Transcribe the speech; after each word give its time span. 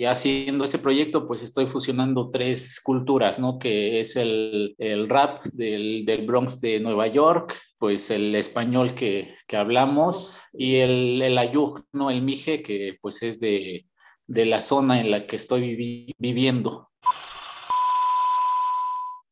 Y 0.00 0.06
haciendo 0.06 0.64
este 0.64 0.78
proyecto, 0.78 1.26
pues 1.26 1.42
estoy 1.42 1.66
fusionando 1.66 2.30
tres 2.30 2.80
culturas, 2.82 3.38
¿no? 3.38 3.58
Que 3.58 4.00
es 4.00 4.16
el, 4.16 4.74
el 4.78 5.06
rap 5.10 5.44
del, 5.52 6.06
del, 6.06 6.24
Bronx 6.24 6.62
de 6.62 6.80
Nueva 6.80 7.06
York, 7.08 7.54
pues 7.76 8.10
el 8.10 8.34
español 8.34 8.94
que, 8.94 9.34
que 9.46 9.58
hablamos 9.58 10.40
y 10.54 10.76
el, 10.76 11.20
el 11.20 11.36
ayuk, 11.36 11.84
¿no? 11.92 12.10
El 12.10 12.22
mije, 12.22 12.62
que 12.62 12.96
pues 13.02 13.22
es 13.22 13.40
de, 13.40 13.90
de 14.26 14.46
la 14.46 14.62
zona 14.62 15.02
en 15.02 15.10
la 15.10 15.26
que 15.26 15.36
estoy 15.36 16.14
viviendo. 16.18 16.90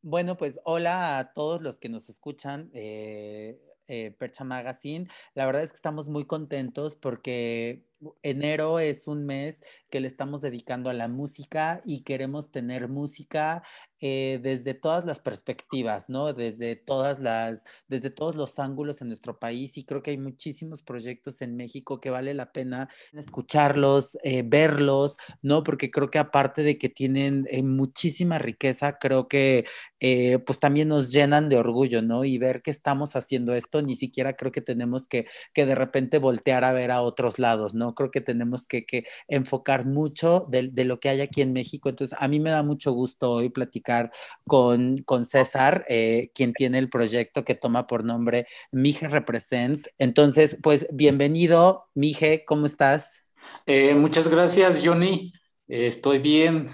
Bueno, 0.03 0.37
pues 0.37 0.61
hola 0.67 1.19
a 1.19 1.33
todos 1.33 1.63
los 1.63 1.79
que 1.79 1.89
nos 1.89 2.11
escuchan. 2.11 2.71
Eh, 2.75 3.59
eh, 3.91 4.11
Percha 4.19 4.45
Magazine. 4.45 5.09
La 5.33 5.47
verdad 5.47 5.63
es 5.63 5.71
que 5.71 5.77
estamos 5.77 6.09
muy 6.09 6.27
contentos 6.27 6.95
porque 6.95 7.88
enero 8.23 8.79
es 8.79 9.07
un 9.07 9.25
mes 9.27 9.63
que 9.91 10.01
le 10.01 10.09
estamos 10.09 10.43
dedicando 10.43 10.91
a 10.91 10.95
la 10.95 11.09
música 11.09 11.81
y 11.85 12.03
queremos 12.03 12.51
tener 12.51 12.89
música 12.89 13.63
eh, 14.01 14.39
desde 14.43 14.75
todas 14.75 15.05
las 15.05 15.21
perspectivas, 15.21 16.09
¿no? 16.09 16.33
Desde 16.33 16.77
todas 16.77 17.19
las, 17.19 17.65
desde 17.89 18.11
todos 18.11 18.37
los 18.37 18.59
ángulos 18.59 19.03
en 19.03 19.09
nuestro 19.09 19.39
país 19.39 19.77
y 19.77 19.85
creo 19.85 20.03
que 20.03 20.13
hay 20.13 20.19
muchísimos 20.19 20.83
proyectos 20.83 21.43
en 21.43 21.57
México 21.57 22.01
que 22.01 22.11
vale 22.11 22.35
la 22.35 22.53
pena 22.53 22.89
escucharlos, 23.13 24.17
eh, 24.23 24.43
verlos, 24.45 25.17
¿no? 25.43 25.65
Porque 25.65 25.91
creo 25.91 26.11
que 26.11 26.19
aparte 26.19 26.63
de 26.63 26.79
que 26.79 26.89
tienen 26.89 27.47
eh, 27.51 27.63
muchísima 27.63 28.39
riqueza, 28.39 28.99
creo 28.99 29.29
que 29.29 29.65
pues 30.47 30.61
también 30.61 30.89
nos 30.89 31.11
llenan 31.11 31.49
de 31.49 31.57
orgullo, 31.57 32.03
¿no? 32.03 32.25
Y 32.25 32.39
ver 32.39 32.63
que 32.63 32.71
estamos 32.71 33.17
haciendo 33.17 33.53
esto, 33.55 33.83
ni 33.83 33.97
siquiera 33.97 34.37
creo 34.37 34.53
que 34.53 34.61
tenemos 34.61 35.09
que, 35.09 35.27
que 35.53 35.67
de 35.67 35.75
repente 35.75 36.19
voltear 36.19 36.65
a 36.65 36.73
ver 36.73 36.91
a 36.93 37.03
otros 37.03 37.39
lados, 37.41 37.75
¿no? 37.75 37.95
Creo 37.95 38.11
que 38.13 38.21
tenemos 38.21 38.67
que, 38.69 38.87
que 38.87 39.05
enfocar 39.27 39.87
mucho 39.87 40.47
de, 40.49 40.69
de 40.73 40.85
lo 40.85 41.01
que 41.01 41.09
hay 41.09 41.21
aquí 41.21 41.43
en 41.43 41.53
México. 41.53 41.89
Entonces, 41.89 42.17
a 42.21 42.29
mí 42.29 42.39
me 42.41 42.51
da 42.51 42.63
mucho 42.63 42.93
gusto 42.93 43.33
hoy 43.33 43.49
platicar 43.51 43.88
con, 44.47 44.99
con 44.99 45.25
César, 45.25 45.85
eh, 45.89 46.31
quien 46.35 46.53
tiene 46.53 46.79
el 46.79 46.89
proyecto 46.89 47.45
que 47.45 47.55
toma 47.55 47.87
por 47.87 48.05
nombre 48.05 48.47
Mije 48.71 49.09
Represent. 49.09 49.89
Entonces, 49.99 50.59
pues 50.63 50.87
bienvenido, 50.93 51.87
Mije, 51.95 52.45
¿cómo 52.47 52.67
estás? 52.67 53.25
Eh, 53.67 53.95
muchas 53.95 54.29
gracias, 54.29 54.83
Johnny. 54.85 55.33
Eh, 55.69 55.89
estoy 55.89 56.19
bien. 56.19 56.67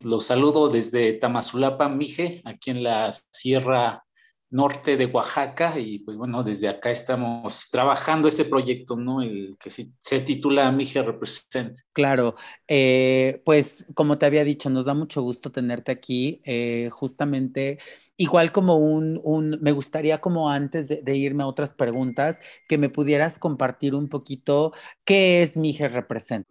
los 0.00 0.26
saludo 0.26 0.68
desde 0.68 1.14
Tamazulapa, 1.14 1.88
Mije, 1.88 2.42
aquí 2.44 2.70
en 2.70 2.82
la 2.82 3.12
Sierra 3.12 4.04
norte 4.52 4.98
de 4.98 5.06
Oaxaca 5.06 5.78
y 5.78 6.00
pues 6.00 6.18
bueno, 6.18 6.42
desde 6.42 6.68
acá 6.68 6.90
estamos 6.90 7.70
trabajando 7.70 8.28
este 8.28 8.44
proyecto, 8.44 8.96
¿no? 8.96 9.22
El 9.22 9.56
que 9.58 9.70
se, 9.70 10.20
titula 10.20 10.70
Mije 10.70 11.02
Represent. 11.02 11.74
Claro, 11.94 12.36
eh, 12.68 13.40
pues 13.46 13.86
como 13.94 14.18
te 14.18 14.26
había 14.26 14.44
dicho, 14.44 14.68
nos 14.68 14.84
da 14.84 14.92
mucho 14.92 15.22
gusto 15.22 15.50
tenerte 15.50 15.90
aquí, 15.90 16.42
eh, 16.44 16.90
justamente 16.92 17.78
igual 18.18 18.52
como 18.52 18.76
un, 18.76 19.18
un, 19.24 19.58
me 19.62 19.72
gustaría 19.72 20.20
como 20.20 20.50
antes 20.50 20.86
de, 20.86 21.16
irme 21.16 21.44
a 21.44 21.46
otras 21.46 21.72
preguntas, 21.72 22.40
que 22.68 22.76
me 22.76 22.90
pudieras 22.90 23.38
compartir 23.38 23.94
un 23.94 24.10
poquito 24.10 24.74
qué 25.06 25.42
es 25.42 25.56
Mije 25.56 25.88
Represent. 25.88 26.46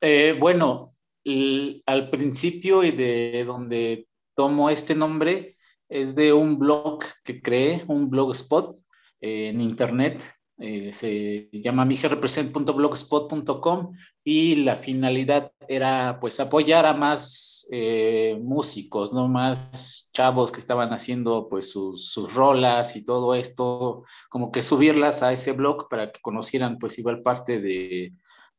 Eh, 0.00 0.34
bueno, 0.40 0.96
al 1.84 2.08
principio 2.08 2.82
y 2.84 2.92
de 2.92 3.44
donde 3.46 4.08
tomo 4.34 4.70
este 4.70 4.94
nombre, 4.94 5.53
es 5.94 6.14
de 6.16 6.32
un 6.32 6.58
blog 6.58 7.04
que 7.22 7.40
creé, 7.40 7.84
un 7.86 8.10
blogspot 8.10 8.76
eh, 9.20 9.50
en 9.50 9.60
internet. 9.60 10.28
Eh, 10.58 10.92
se 10.92 11.48
llama 11.52 11.84
migerepresent.blogspot.com 11.84 13.92
y 14.22 14.56
la 14.56 14.76
finalidad 14.76 15.50
era 15.66 16.18
pues 16.20 16.38
apoyar 16.38 16.86
a 16.86 16.94
más 16.94 17.66
eh, 17.72 18.38
músicos, 18.40 19.12
no 19.12 19.26
más 19.28 20.10
chavos 20.12 20.52
que 20.52 20.60
estaban 20.60 20.92
haciendo 20.92 21.48
pues 21.48 21.70
sus, 21.70 22.08
sus, 22.08 22.32
rolas 22.34 22.94
y 22.94 23.04
todo 23.04 23.34
esto, 23.34 24.04
como 24.28 24.52
que 24.52 24.62
subirlas 24.62 25.24
a 25.24 25.32
ese 25.32 25.50
blog 25.52 25.88
para 25.88 26.12
que 26.12 26.20
conocieran 26.20 26.78
pues 26.78 26.98
igual 26.98 27.22
parte 27.22 27.60
de, 27.60 28.12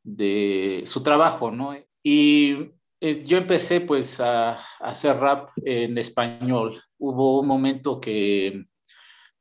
de 0.04 0.84
su 0.86 1.02
trabajo, 1.02 1.50
¿no? 1.52 1.74
Y 2.04 2.74
eh, 3.06 3.24
yo 3.24 3.38
empecé 3.38 3.82
pues 3.82 4.20
a, 4.20 4.58
hacer 4.80 5.18
rap 5.18 5.50
en 5.64 5.96
español. 6.00 6.76
Hubo 6.98 7.40
un 7.40 7.48
momento 7.48 8.02
que, 8.02 8.66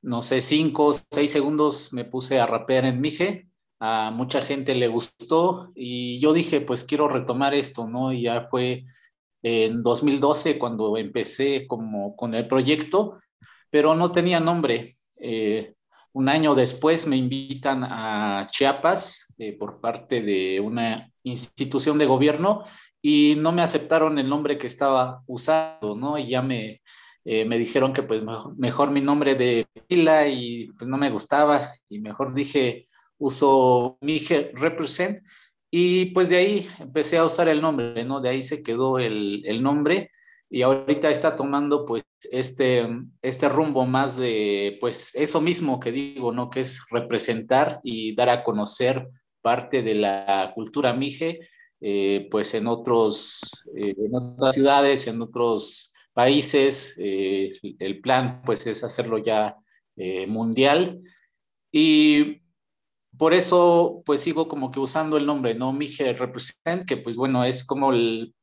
no 0.03 0.21
sé, 0.21 0.43
cinco 0.43 0.89
o 0.89 0.95
seis 0.95 1.31
segundos 1.31 1.95
me 1.95 2.05
puse 2.05 2.39
a 2.39 2.47
rapear 2.47 2.85
en 2.85 3.01
Mije. 3.01 3.49
A 3.81 4.11
mucha 4.11 4.43
gente 4.43 4.75
le 4.75 4.89
gustó 4.89 5.73
y 5.75 6.19
yo 6.19 6.35
dije, 6.35 6.61
pues 6.61 6.85
quiero 6.85 7.09
retomar 7.09 7.55
esto, 7.55 7.89
¿no? 7.89 8.13
Y 8.13 8.23
ya 8.23 8.49
fue 8.51 8.85
en 9.43 9.83
2012 9.83 10.59
cuando 10.59 10.99
empecé 10.99 11.67
como 11.67 12.17
con 12.17 12.35
el 12.35 12.47
proyecto, 12.47 13.19
pero 13.71 13.95
no 13.95 14.13
tenía 14.13 14.41
nombre. 14.41 14.99
Eh, 15.19 15.73
un 16.13 16.29
año 16.29 16.55
después 16.55 17.07
me 17.07 17.17
invitan 17.17 17.83
a 17.83 18.47
Chiapas 18.51 19.35
eh, 19.39 19.55
por 19.55 19.81
parte 19.81 20.21
de 20.21 20.61
una 20.61 21.11
institución 21.23 21.97
de 21.97 22.05
gobierno 22.05 22.65
y 23.07 23.35
no 23.37 23.53
me 23.53 23.61
aceptaron 23.61 24.19
el 24.19 24.31
nombre 24.31 24.57
que 24.57 24.67
estaba 24.67 25.23
usando, 25.27 25.95
¿no? 25.95 26.17
Y 26.17 26.29
ya 26.29 26.41
me, 26.41 26.81
eh, 27.23 27.45
me 27.45 27.59
dijeron 27.59 27.93
que 27.93 28.03
pues 28.03 28.23
mejor, 28.57 28.93
mi 28.93 29.03
nombre 29.03 29.35
de 29.35 29.67
pila 29.87 30.27
y 30.27 30.69
pues 30.79 30.89
no 30.89 30.97
me 30.97 31.11
gustaba 31.11 31.75
y 31.87 31.99
mejor 32.01 32.33
dije 32.33 32.87
uso 33.19 33.99
Mije 34.01 34.53
Represent 34.55 35.21
y 35.71 36.07
pues 36.13 36.31
de 36.31 36.39
ahí 36.39 36.67
empecé 36.81 37.19
a 37.19 37.27
usar 37.27 37.49
el 37.49 37.61
nombre, 37.61 38.07
¿no? 38.07 38.23
De 38.23 38.31
ahí 38.31 38.43
se 38.43 38.63
quedó 38.63 38.99
el, 38.99 39.43
el 39.45 39.63
nombre 39.63 40.09
y 40.49 40.63
ahorita 40.63 41.11
está 41.11 41.37
tomando 41.37 41.85
pues 41.85 42.05
este, 42.33 42.89
este 43.21 43.51
rumbo 43.51 43.85
más 43.85 44.17
de 44.17 44.79
pues 44.81 45.15
eso 45.15 45.43
mismo 45.43 45.79
que 45.79 45.93
digo, 45.93 46.33
¿no? 46.33 46.49
Que 46.49 46.61
es 46.61 46.87
representar 46.91 47.81
y 47.83 48.15
dar 48.15 48.31
a 48.31 48.43
conocer 48.43 49.11
parte 49.43 49.83
de 49.83 49.95
la 49.95 50.53
cultura 50.55 50.95
Mije 50.95 51.41
eh, 51.87 52.29
pues 52.31 52.55
en, 52.55 52.67
otros, 52.67 53.71
eh, 53.77 53.95
otras 54.11 54.55
ciudades, 54.55 55.07
en 55.07 55.21
otros 55.21 55.93
países. 56.15 56.95
Eh, 56.99 57.51
el 57.79 58.01
plan 58.01 58.41
pues 58.43 58.67
es 58.67 58.83
hacerlo 58.83 59.19
ya 59.19 59.55
mundial. 60.27 61.03
Y 61.71 62.41
por 63.19 63.35
eso 63.35 64.03
pues 64.07 64.23
sigo 64.23 64.49
como 64.49 64.71
que 64.71 64.81
usando 64.81 65.19
el 65.19 65.27
nombre, 65.27 65.55
¿no? 65.55 65.75
Mije 65.75 66.15
Represent, 66.15 66.87
que 66.87 66.97
pues 66.97 67.19
bueno, 67.19 67.45
es 67.45 67.67
como 67.67 67.93
el, 67.93 68.35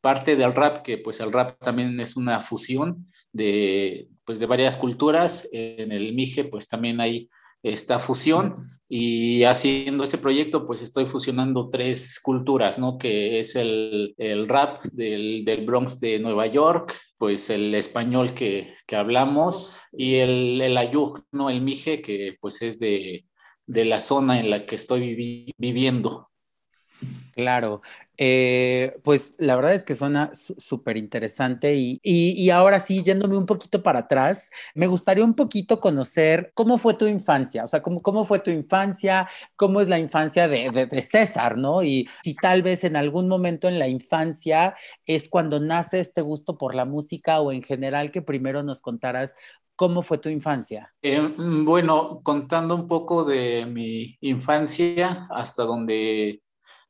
parte 0.00 0.34
del 0.34 0.52
rap, 0.52 0.82
que 0.82 0.98
pues 0.98 1.20
el 1.20 1.32
rap 1.32 1.56
también 1.60 2.00
es 2.00 2.16
una 2.16 2.40
fusión 2.40 3.06
de, 3.32 4.08
pues, 4.24 4.40
de 4.40 4.46
varias 4.46 4.76
culturas. 4.76 5.48
En 5.52 5.92
el 5.92 6.12
Mije 6.12 6.42
pues 6.42 6.66
también 6.66 7.00
hay 7.00 7.30
esta 7.64 7.98
fusión 7.98 8.56
y 8.88 9.42
haciendo 9.44 10.04
este 10.04 10.18
proyecto 10.18 10.66
pues 10.66 10.82
estoy 10.82 11.06
fusionando 11.06 11.68
tres 11.70 12.20
culturas, 12.22 12.78
¿no? 12.78 12.98
Que 12.98 13.40
es 13.40 13.56
el, 13.56 14.14
el 14.18 14.46
rap 14.46 14.84
del, 14.92 15.44
del, 15.44 15.64
Bronx 15.64 15.98
de 15.98 16.18
Nueva 16.18 16.46
York, 16.46 16.94
pues 17.16 17.48
el 17.50 17.74
español 17.74 18.34
que, 18.34 18.74
que 18.86 18.96
hablamos 18.96 19.80
y 19.92 20.16
el, 20.16 20.60
el 20.60 20.76
ayuk, 20.76 21.24
¿no? 21.32 21.48
El 21.48 21.62
mije 21.62 22.02
que 22.02 22.36
pues 22.40 22.60
es 22.62 22.78
de, 22.78 23.24
de 23.66 23.84
la 23.86 23.98
zona 23.98 24.38
en 24.38 24.50
la 24.50 24.66
que 24.66 24.76
estoy 24.76 25.54
viviendo. 25.56 26.30
Claro, 27.32 27.80
eh, 28.16 28.96
pues 29.02 29.32
la 29.38 29.56
verdad 29.56 29.74
es 29.74 29.84
que 29.84 29.94
suena 29.94 30.30
súper 30.34 30.96
interesante 30.96 31.74
y, 31.74 32.00
y, 32.02 32.50
ahora 32.50 32.80
sí, 32.80 33.02
yéndome 33.02 33.36
un 33.36 33.46
poquito 33.46 33.82
para 33.82 34.00
atrás, 34.00 34.50
me 34.74 34.86
gustaría 34.86 35.24
un 35.24 35.34
poquito 35.34 35.80
conocer 35.80 36.52
cómo 36.54 36.78
fue 36.78 36.94
tu 36.94 37.06
infancia, 37.06 37.64
o 37.64 37.68
sea, 37.68 37.82
cómo, 37.82 38.00
cómo 38.00 38.24
fue 38.24 38.38
tu 38.38 38.50
infancia, 38.50 39.28
cómo 39.56 39.80
es 39.80 39.88
la 39.88 39.98
infancia 39.98 40.46
de, 40.48 40.70
de, 40.70 41.02
César, 41.02 41.58
¿no? 41.58 41.82
Y 41.82 42.08
si 42.22 42.34
tal 42.34 42.62
vez 42.62 42.84
en 42.84 42.96
algún 42.96 43.28
momento 43.28 43.68
en 43.68 43.78
la 43.78 43.88
infancia 43.88 44.74
es 45.06 45.28
cuando 45.28 45.60
nace 45.60 46.00
este 46.00 46.22
gusto 46.22 46.56
por 46.56 46.74
la 46.74 46.84
música 46.84 47.40
o 47.40 47.52
en 47.52 47.62
general 47.62 48.10
que 48.10 48.22
primero 48.22 48.62
nos 48.62 48.80
contaras 48.80 49.34
¿Cómo 49.76 50.02
fue 50.02 50.18
tu 50.18 50.28
infancia? 50.28 50.94
Eh, 51.02 51.20
mm, 51.20 51.64
bueno, 51.64 52.20
contando 52.22 52.76
un 52.76 52.86
poco 52.86 53.24
de 53.24 53.66
mi 53.66 54.16
infancia, 54.20 55.26
hasta 55.30 55.64
donde 55.64 56.43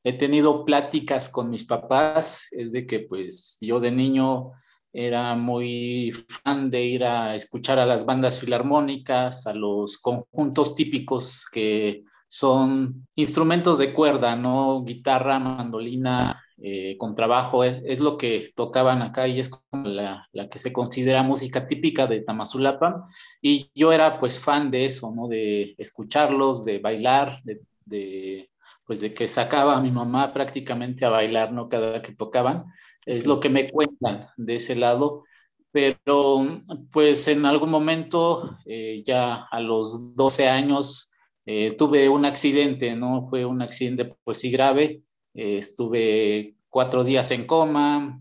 he 0.04 0.12
tenido 0.12 0.64
pláticas 0.66 1.30
con 1.30 1.50
mis 1.50 1.64
papás, 1.64 2.46
es 2.50 2.72
de 2.72 2.86
que 2.86 3.00
pues 3.00 3.56
yo 3.60 3.80
de 3.80 3.90
niño 3.90 4.52
era 4.92 5.34
muy 5.34 6.12
fan 6.44 6.70
de 6.70 6.84
ir 6.84 7.04
a 7.04 7.34
escuchar 7.34 7.78
a 7.78 7.86
las 7.86 8.06
bandas 8.06 8.38
filarmónicas, 8.38 9.46
a 9.46 9.54
los 9.54 9.98
conjuntos 9.98 10.76
típicos 10.76 11.48
que 11.50 12.04
son 12.28 13.06
instrumentos 13.16 13.78
de 13.78 13.92
cuerda, 13.92 14.36
¿no? 14.36 14.84
Guitarra, 14.84 15.38
mandolina, 15.38 16.44
eh, 16.58 16.96
contrabajo, 16.98 17.64
es, 17.64 17.82
es, 17.86 18.00
lo 18.00 18.16
que 18.16 18.52
tocaban 18.54 19.02
acá 19.02 19.26
y 19.26 19.40
es 19.40 19.48
como 19.48 19.88
la, 19.88 20.28
que 20.50 20.58
se 20.58 20.72
considera 20.72 21.22
música 21.22 21.66
típica 21.66 22.06
de 22.06 22.20
Tamazulapa. 22.20 23.04
Y 23.40 23.70
yo 23.74 23.92
era 23.92 24.20
pues 24.20 24.38
fan 24.38 24.70
de 24.70 24.84
eso, 24.84 25.12
¿no? 25.14 25.28
De 25.28 25.74
escucharlos, 25.78 26.64
de 26.64 26.78
bailar, 26.78 27.40
de 27.44 28.48
pues 28.86 29.00
de 29.00 29.14
que 29.14 29.28
sacaba 29.28 29.76
a 29.76 29.80
mi 29.80 29.90
mamá 29.90 30.32
prácticamente 30.32 31.04
a 31.04 31.10
bailar, 31.10 31.52
¿no? 31.52 31.68
Cada 31.68 32.02
que 32.02 32.14
tocaban. 32.14 32.66
Es 33.06 33.26
lo 33.26 33.40
que 33.40 33.48
me 33.48 33.70
cuentan 33.70 34.28
de 34.36 34.56
ese 34.56 34.76
lado. 34.76 35.24
Pero 35.70 36.46
pues 36.92 37.26
en 37.28 37.44
algún 37.46 37.70
momento, 37.70 38.58
eh, 38.66 39.02
ya 39.04 39.46
a 39.50 39.60
los 39.60 40.14
12 40.14 40.48
años, 40.48 41.12
eh, 41.46 41.72
tuve 41.72 42.08
un 42.08 42.24
accidente, 42.24 42.94
¿no? 42.94 43.26
Fue 43.28 43.44
un 43.44 43.62
accidente 43.62 44.14
pues 44.22 44.38
sí 44.38 44.50
grave. 44.50 45.02
Eh, 45.34 45.58
estuve 45.58 46.56
cuatro 46.68 47.04
días 47.04 47.30
en 47.30 47.46
coma, 47.46 48.20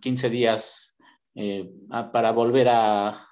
15 0.00 0.30
días 0.30 0.96
para 2.12 2.32
volver 2.32 2.68
a 2.68 3.26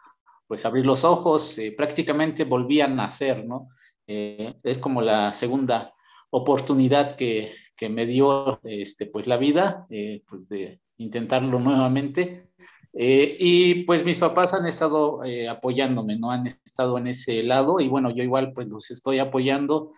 pues 0.48 0.64
abrir 0.64 0.86
los 0.86 1.04
ojos, 1.04 1.58
prácticamente 1.76 2.44
volví 2.44 2.80
a 2.80 2.88
nacer, 2.88 3.44
¿no? 3.44 3.68
es 4.06 4.78
como 4.78 5.02
la 5.02 5.32
segunda 5.32 5.95
oportunidad 6.30 7.16
que, 7.16 7.52
que 7.76 7.88
me 7.88 8.06
dio 8.06 8.60
este, 8.64 9.06
pues 9.06 9.26
la 9.26 9.36
vida, 9.36 9.86
pues 9.88 10.48
de 10.48 10.80
intentarlo 10.98 11.60
nuevamente. 11.60 12.50
Eh, 12.98 13.36
y 13.38 13.84
pues 13.84 14.06
mis 14.06 14.18
papás 14.18 14.54
han 14.54 14.66
estado 14.66 15.22
eh, 15.22 15.48
apoyándome, 15.48 16.18
¿no? 16.18 16.30
Han 16.30 16.46
estado 16.46 16.96
en 16.96 17.08
ese 17.08 17.42
lado 17.42 17.78
y 17.78 17.88
bueno, 17.88 18.10
yo 18.10 18.22
igual 18.22 18.52
pues 18.54 18.68
los 18.68 18.90
estoy 18.90 19.18
apoyando, 19.18 19.92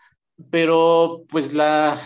pero 0.50 1.22
pues 1.28 1.52
la, 1.54 1.96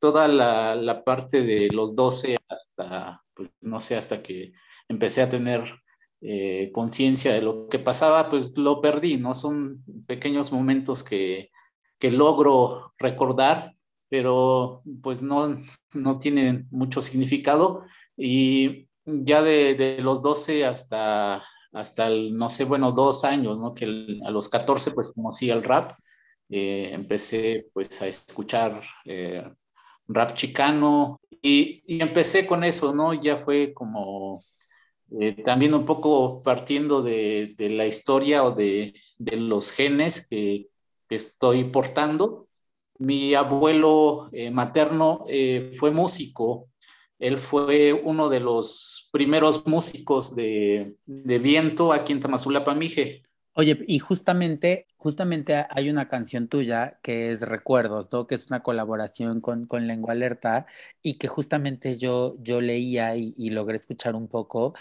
toda 0.00 0.26
la, 0.26 0.74
la 0.74 1.04
parte 1.04 1.42
de 1.42 1.68
los 1.72 1.94
12 1.94 2.38
hasta, 2.48 3.22
pues 3.34 3.50
no 3.60 3.78
sé, 3.78 3.96
hasta 3.96 4.20
que 4.20 4.52
empecé 4.88 5.22
a 5.22 5.30
tener 5.30 5.62
eh, 6.22 6.70
conciencia 6.72 7.32
de 7.32 7.42
lo 7.42 7.68
que 7.68 7.78
pasaba, 7.78 8.30
pues 8.30 8.58
lo 8.58 8.80
perdí, 8.80 9.16
¿no? 9.16 9.34
Son 9.34 9.84
pequeños 10.08 10.50
momentos 10.50 11.04
que, 11.04 11.50
que 12.00 12.10
logro 12.10 12.94
recordar, 12.98 13.74
pero 14.08 14.82
pues 15.02 15.22
no, 15.22 15.62
no 15.94 16.18
tienen 16.18 16.66
mucho 16.70 17.02
significado 17.02 17.84
y 18.16 18.88
ya 19.04 19.42
de, 19.42 19.98
los 20.00 20.22
12 20.22 20.64
hasta, 20.64 21.44
hasta 21.72 22.08
el, 22.08 22.36
no 22.36 22.50
sé, 22.50 22.64
bueno, 22.64 22.92
dos 22.92 23.24
años, 23.24 23.60
¿no? 23.60 23.72
Que 23.72 23.84
a 24.26 24.30
los 24.30 24.48
14 24.48 24.92
pues 24.92 25.08
conocí 25.14 25.50
el 25.50 25.62
rap, 25.62 25.92
eh, 26.48 26.90
empecé 26.92 27.66
pues 27.72 28.00
a 28.02 28.08
escuchar 28.08 28.82
eh, 29.04 29.44
rap 30.08 30.34
chicano 30.34 31.20
y, 31.30 31.82
y, 31.86 32.00
empecé 32.02 32.46
con 32.46 32.64
eso, 32.64 32.94
¿no? 32.94 33.14
Ya 33.14 33.36
fue 33.38 33.72
como 33.74 34.42
eh, 35.20 35.42
también 35.44 35.74
un 35.74 35.84
poco 35.84 36.42
partiendo 36.42 37.02
de, 37.02 37.54
de 37.56 37.70
la 37.70 37.86
historia 37.86 38.44
o 38.44 38.52
de, 38.52 38.94
de 39.18 39.36
los 39.36 39.70
genes 39.70 40.26
que, 40.28 40.69
estoy 41.16 41.64
portando. 41.64 42.48
Mi 42.98 43.34
abuelo 43.34 44.30
materno 44.52 45.24
fue 45.78 45.90
músico, 45.90 46.70
él 47.20 47.38
fue 47.38 47.92
uno 47.92 48.30
de 48.30 48.40
los 48.40 49.10
primeros 49.12 49.66
músicos 49.66 50.34
de, 50.34 50.96
viento 51.06 51.92
aquí 51.92 52.14
en 52.14 52.20
Tamazulapa, 52.20 52.74
Mije. 52.74 53.22
Oye, 53.52 53.78
y 53.86 53.98
justamente, 53.98 54.86
justamente 54.96 55.66
hay 55.68 55.90
una 55.90 56.08
canción 56.08 56.48
tuya 56.48 56.98
que 57.02 57.30
es 57.30 57.42
Recuerdos, 57.42 58.10
¿no? 58.10 58.26
Que 58.26 58.36
es 58.36 58.46
una 58.46 58.62
colaboración 58.62 59.42
con, 59.42 59.66
con 59.66 59.86
Lengua 59.86 60.12
Alerta 60.12 60.66
y 61.02 61.18
que 61.18 61.28
justamente 61.28 61.98
yo, 61.98 62.36
yo 62.38 62.62
leía 62.62 63.16
y 63.16 63.50
logré 63.50 63.76
escuchar 63.76 64.14
un 64.14 64.28
poco 64.28 64.72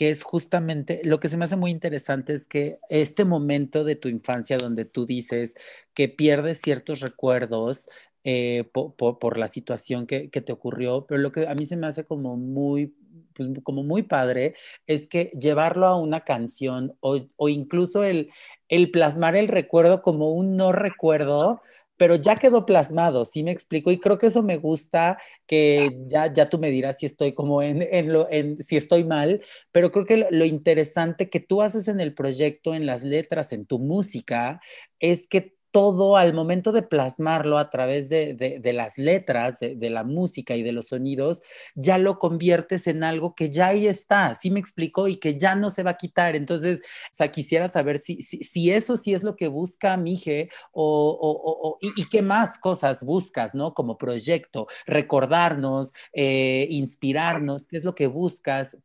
que 0.00 0.08
es 0.08 0.22
justamente 0.22 1.02
lo 1.04 1.20
que 1.20 1.28
se 1.28 1.36
me 1.36 1.44
hace 1.44 1.56
muy 1.56 1.70
interesante 1.70 2.32
es 2.32 2.48
que 2.48 2.78
este 2.88 3.26
momento 3.26 3.84
de 3.84 3.96
tu 3.96 4.08
infancia 4.08 4.56
donde 4.56 4.86
tú 4.86 5.04
dices 5.04 5.56
que 5.92 6.08
pierdes 6.08 6.62
ciertos 6.62 7.00
recuerdos, 7.00 7.86
eh, 8.24 8.64
por, 8.72 9.36
la 9.36 9.46
situación 9.46 10.06
que, 10.06 10.28
te 10.30 10.52
ocurrió, 10.52 11.04
pero 11.06 11.20
lo 11.20 11.32
que 11.32 11.46
a 11.46 11.54
mí 11.54 11.66
se 11.66 11.76
me 11.76 11.86
hace 11.86 12.04
como 12.04 12.38
muy, 12.38 12.94
pues, 13.34 13.50
como 13.62 13.82
muy 13.82 14.02
padre 14.02 14.54
es 14.86 15.06
que 15.06 15.32
llevarlo 15.38 15.84
a 15.86 15.96
una 15.96 16.20
canción 16.24 16.96
o, 17.00 17.18
incluso 17.50 18.02
el, 18.02 18.30
el 18.70 18.90
plasmar 18.90 19.36
el 19.36 19.48
recuerdo 19.48 20.00
como 20.00 20.32
un 20.32 20.56
no 20.56 20.72
recuerdo, 20.72 21.60
pero 22.00 22.14
ya 22.16 22.34
quedó 22.34 22.64
plasmado, 22.64 23.26
¿sí 23.26 23.42
me 23.44 23.50
explico? 23.50 23.90
Y 23.90 24.00
creo 24.00 24.16
que 24.16 24.28
eso 24.28 24.42
me 24.42 24.56
gusta, 24.56 25.18
que 25.46 25.98
ya, 26.06 26.32
ya 26.32 26.48
tú 26.48 26.58
me 26.58 26.70
dirás 26.70 26.96
si 26.98 27.04
estoy 27.04 27.34
como 27.34 27.60
en, 27.60 27.82
en 27.82 28.10
lo, 28.10 28.26
en, 28.30 28.56
si 28.62 28.78
estoy 28.78 29.04
mal, 29.04 29.42
pero 29.70 29.92
creo 29.92 30.06
que 30.06 30.26
lo 30.30 30.46
interesante 30.46 31.28
que 31.28 31.40
tú 31.40 31.60
haces 31.60 31.88
en 31.88 32.00
el 32.00 32.14
proyecto, 32.14 32.74
en 32.74 32.86
las 32.86 33.02
letras, 33.02 33.52
en 33.52 33.66
tu 33.66 33.78
música, 33.78 34.62
es 34.98 35.28
que 35.28 35.58
todo 35.70 36.16
al 36.16 36.34
momento 36.34 36.72
de 36.72 36.82
plasmarlo 36.82 37.58
a 37.58 37.70
través 37.70 38.08
de, 38.08 38.60
las 38.74 38.98
letras, 38.98 39.56
de, 39.58 39.90
la 39.90 40.04
música 40.04 40.56
y 40.56 40.62
de 40.62 40.72
los 40.72 40.88
sonidos, 40.88 41.40
ya 41.74 41.98
lo 41.98 42.18
conviertes 42.18 42.86
en 42.86 43.04
algo 43.04 43.34
que 43.34 43.50
ya 43.50 43.68
ahí 43.68 43.86
está, 43.86 44.34
¿sí 44.34 44.50
me 44.50 44.60
explico? 44.60 45.08
Y 45.08 45.16
que 45.16 45.38
ya 45.38 45.54
no 45.54 45.70
se 45.70 45.82
va 45.82 45.92
a 45.92 45.96
quitar. 45.96 46.36
Entonces, 46.36 46.80
o 46.80 47.14
sea, 47.14 47.30
quisiera 47.30 47.68
saber 47.68 47.98
si, 47.98 48.22
si, 48.22 48.70
eso 48.70 48.96
sí 48.96 49.14
es 49.14 49.22
lo 49.22 49.36
que 49.36 49.48
busca 49.48 49.96
Mije 49.96 50.50
o, 50.72 51.78
y, 51.80 52.08
qué 52.08 52.22
más 52.22 52.58
cosas 52.58 53.02
buscas, 53.02 53.54
¿no? 53.54 53.74
Como 53.74 53.98
proyecto, 53.98 54.66
recordarnos, 54.86 55.92
eh, 56.12 56.66
inspirarnos, 56.70 57.66
¿qué 57.66 57.76
es 57.76 57.84
lo 57.84 57.94
que 57.94 58.06
buscas 58.06 58.76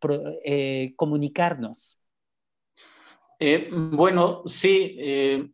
eh, 0.43 0.93
comunicarnos? 0.95 1.97
Eh, 3.39 3.69
bueno, 3.71 4.43
sí 4.45 5.51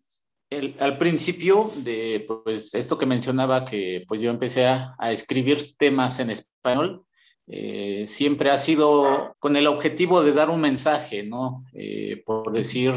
al 0.79 0.97
principio 0.97 1.71
de 1.77 2.25
pues, 2.27 2.73
esto 2.75 2.97
que 2.97 3.05
mencionaba, 3.05 3.63
que 3.63 4.03
pues 4.07 4.21
yo 4.21 4.29
empecé 4.29 4.65
a, 4.65 4.95
escribir 5.11 5.77
temas 5.77 6.19
en 6.19 6.29
español, 6.29 7.05
eh, 7.47 8.05
siempre 8.07 8.51
ha 8.51 8.57
sido 8.57 9.35
con 9.39 9.55
el 9.55 9.67
objetivo 9.67 10.21
de 10.23 10.33
dar 10.33 10.49
un 10.49 10.61
mensaje, 10.61 11.23
¿no? 11.23 11.63
Eh, 11.73 12.21
por 12.25 12.51
decir, 12.51 12.93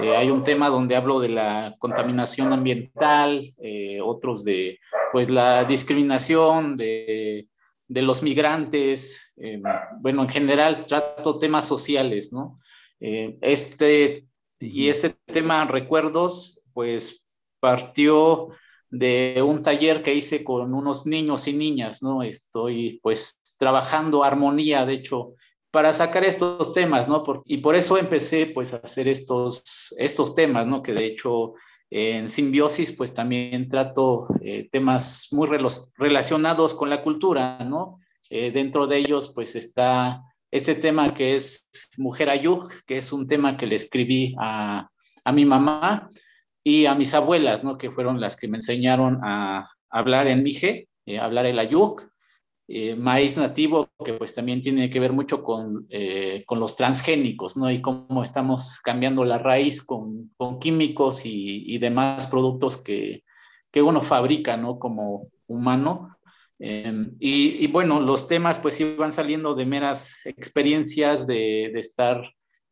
eh, 0.00 0.16
hay 0.16 0.30
un 0.30 0.44
tema 0.44 0.68
donde 0.70 0.96
hablo 0.96 1.20
de 1.20 1.28
la 1.28 1.74
contaminación 1.78 2.52
ambiental, 2.52 3.54
otros 4.02 4.44
de 4.44 4.78
pues 5.12 5.30
la 5.30 5.64
discriminación 5.64 6.76
de, 6.76 7.48
de 7.88 8.02
los 8.02 8.22
migrantes, 8.22 9.34
bueno, 10.00 10.22
en 10.22 10.28
general 10.28 10.86
trato 10.86 11.38
temas 11.38 11.66
sociales, 11.66 12.32
¿no? 12.32 12.60
este, 13.00 14.26
y 14.58 14.88
este 14.88 15.10
tema, 15.26 15.64
recuerdos, 15.66 16.63
pues 16.74 17.26
partió 17.60 18.50
de 18.90 19.42
un 19.44 19.62
taller 19.62 20.02
que 20.02 20.14
hice 20.14 20.44
con 20.44 20.74
unos 20.74 21.06
niños 21.06 21.48
y 21.48 21.54
niñas, 21.54 22.02
¿no? 22.02 22.22
Estoy 22.22 23.00
pues 23.02 23.40
trabajando 23.58 24.22
armonía, 24.22 24.84
de 24.84 24.94
hecho, 24.94 25.34
para 25.70 25.92
sacar 25.92 26.24
estos 26.24 26.72
temas, 26.72 27.08
¿no? 27.08 27.24
y 27.46 27.56
por 27.58 27.74
eso 27.74 27.98
empecé 27.98 28.46
pues 28.46 28.72
a 28.72 28.76
hacer 28.76 29.08
estos, 29.08 29.92
estos 29.98 30.36
temas, 30.36 30.66
¿no? 30.66 30.82
Que 30.82 30.92
de 30.92 31.06
hecho 31.06 31.54
en 31.90 32.28
simbiosis 32.28 32.92
pues 32.92 33.12
también 33.12 33.68
trato 33.68 34.28
eh, 34.40 34.68
temas 34.70 35.28
muy 35.32 35.48
relacionados 35.96 36.74
con 36.74 36.90
la 36.90 37.02
cultura, 37.02 37.58
¿no? 37.64 37.98
Eh, 38.30 38.52
dentro 38.52 38.86
de 38.86 38.98
ellos 38.98 39.32
pues 39.34 39.56
está 39.56 40.22
este 40.50 40.76
tema 40.76 41.12
que 41.12 41.34
es 41.34 41.68
Mujer 41.96 42.30
Ayuk, 42.30 42.72
que 42.86 42.98
es 42.98 43.12
un 43.12 43.26
tema 43.26 43.56
que 43.56 43.66
le 43.66 43.74
escribí 43.74 44.34
a, 44.38 44.88
a 45.24 45.32
mi 45.32 45.44
mamá, 45.44 46.10
y 46.64 46.86
a 46.86 46.94
mis 46.94 47.12
abuelas, 47.12 47.62
¿no? 47.62 47.76
Que 47.76 47.90
fueron 47.90 48.20
las 48.20 48.36
que 48.36 48.48
me 48.48 48.56
enseñaron 48.56 49.20
a 49.22 49.70
hablar 49.90 50.26
en 50.26 50.42
Mije, 50.42 50.88
eh, 51.04 51.18
hablar 51.18 51.44
el 51.44 51.58
ayuk, 51.58 52.08
eh, 52.66 52.96
maíz 52.96 53.36
nativo, 53.36 53.90
que 54.02 54.14
pues 54.14 54.34
también 54.34 54.62
tiene 54.62 54.88
que 54.88 54.98
ver 54.98 55.12
mucho 55.12 55.44
con, 55.44 55.86
eh, 55.90 56.42
con 56.46 56.58
los 56.58 56.76
transgénicos, 56.76 57.58
¿no? 57.58 57.70
Y 57.70 57.82
cómo 57.82 58.22
estamos 58.22 58.80
cambiando 58.80 59.22
la 59.24 59.36
raíz 59.36 59.84
con, 59.84 60.32
con 60.38 60.58
químicos 60.58 61.26
y, 61.26 61.64
y, 61.66 61.76
demás 61.76 62.26
productos 62.26 62.82
que, 62.82 63.22
que, 63.70 63.82
uno 63.82 64.00
fabrica, 64.02 64.56
¿no? 64.56 64.78
Como 64.78 65.28
humano. 65.46 66.16
Em, 66.58 67.14
y, 67.20 67.62
y, 67.62 67.66
bueno, 67.66 68.00
los 68.00 68.26
temas 68.28 68.58
pues 68.58 68.80
iban 68.80 69.12
saliendo 69.12 69.54
de 69.54 69.66
meras 69.66 70.24
experiencias 70.24 71.26
de, 71.26 71.70
de 71.74 71.80
estar 71.80 72.22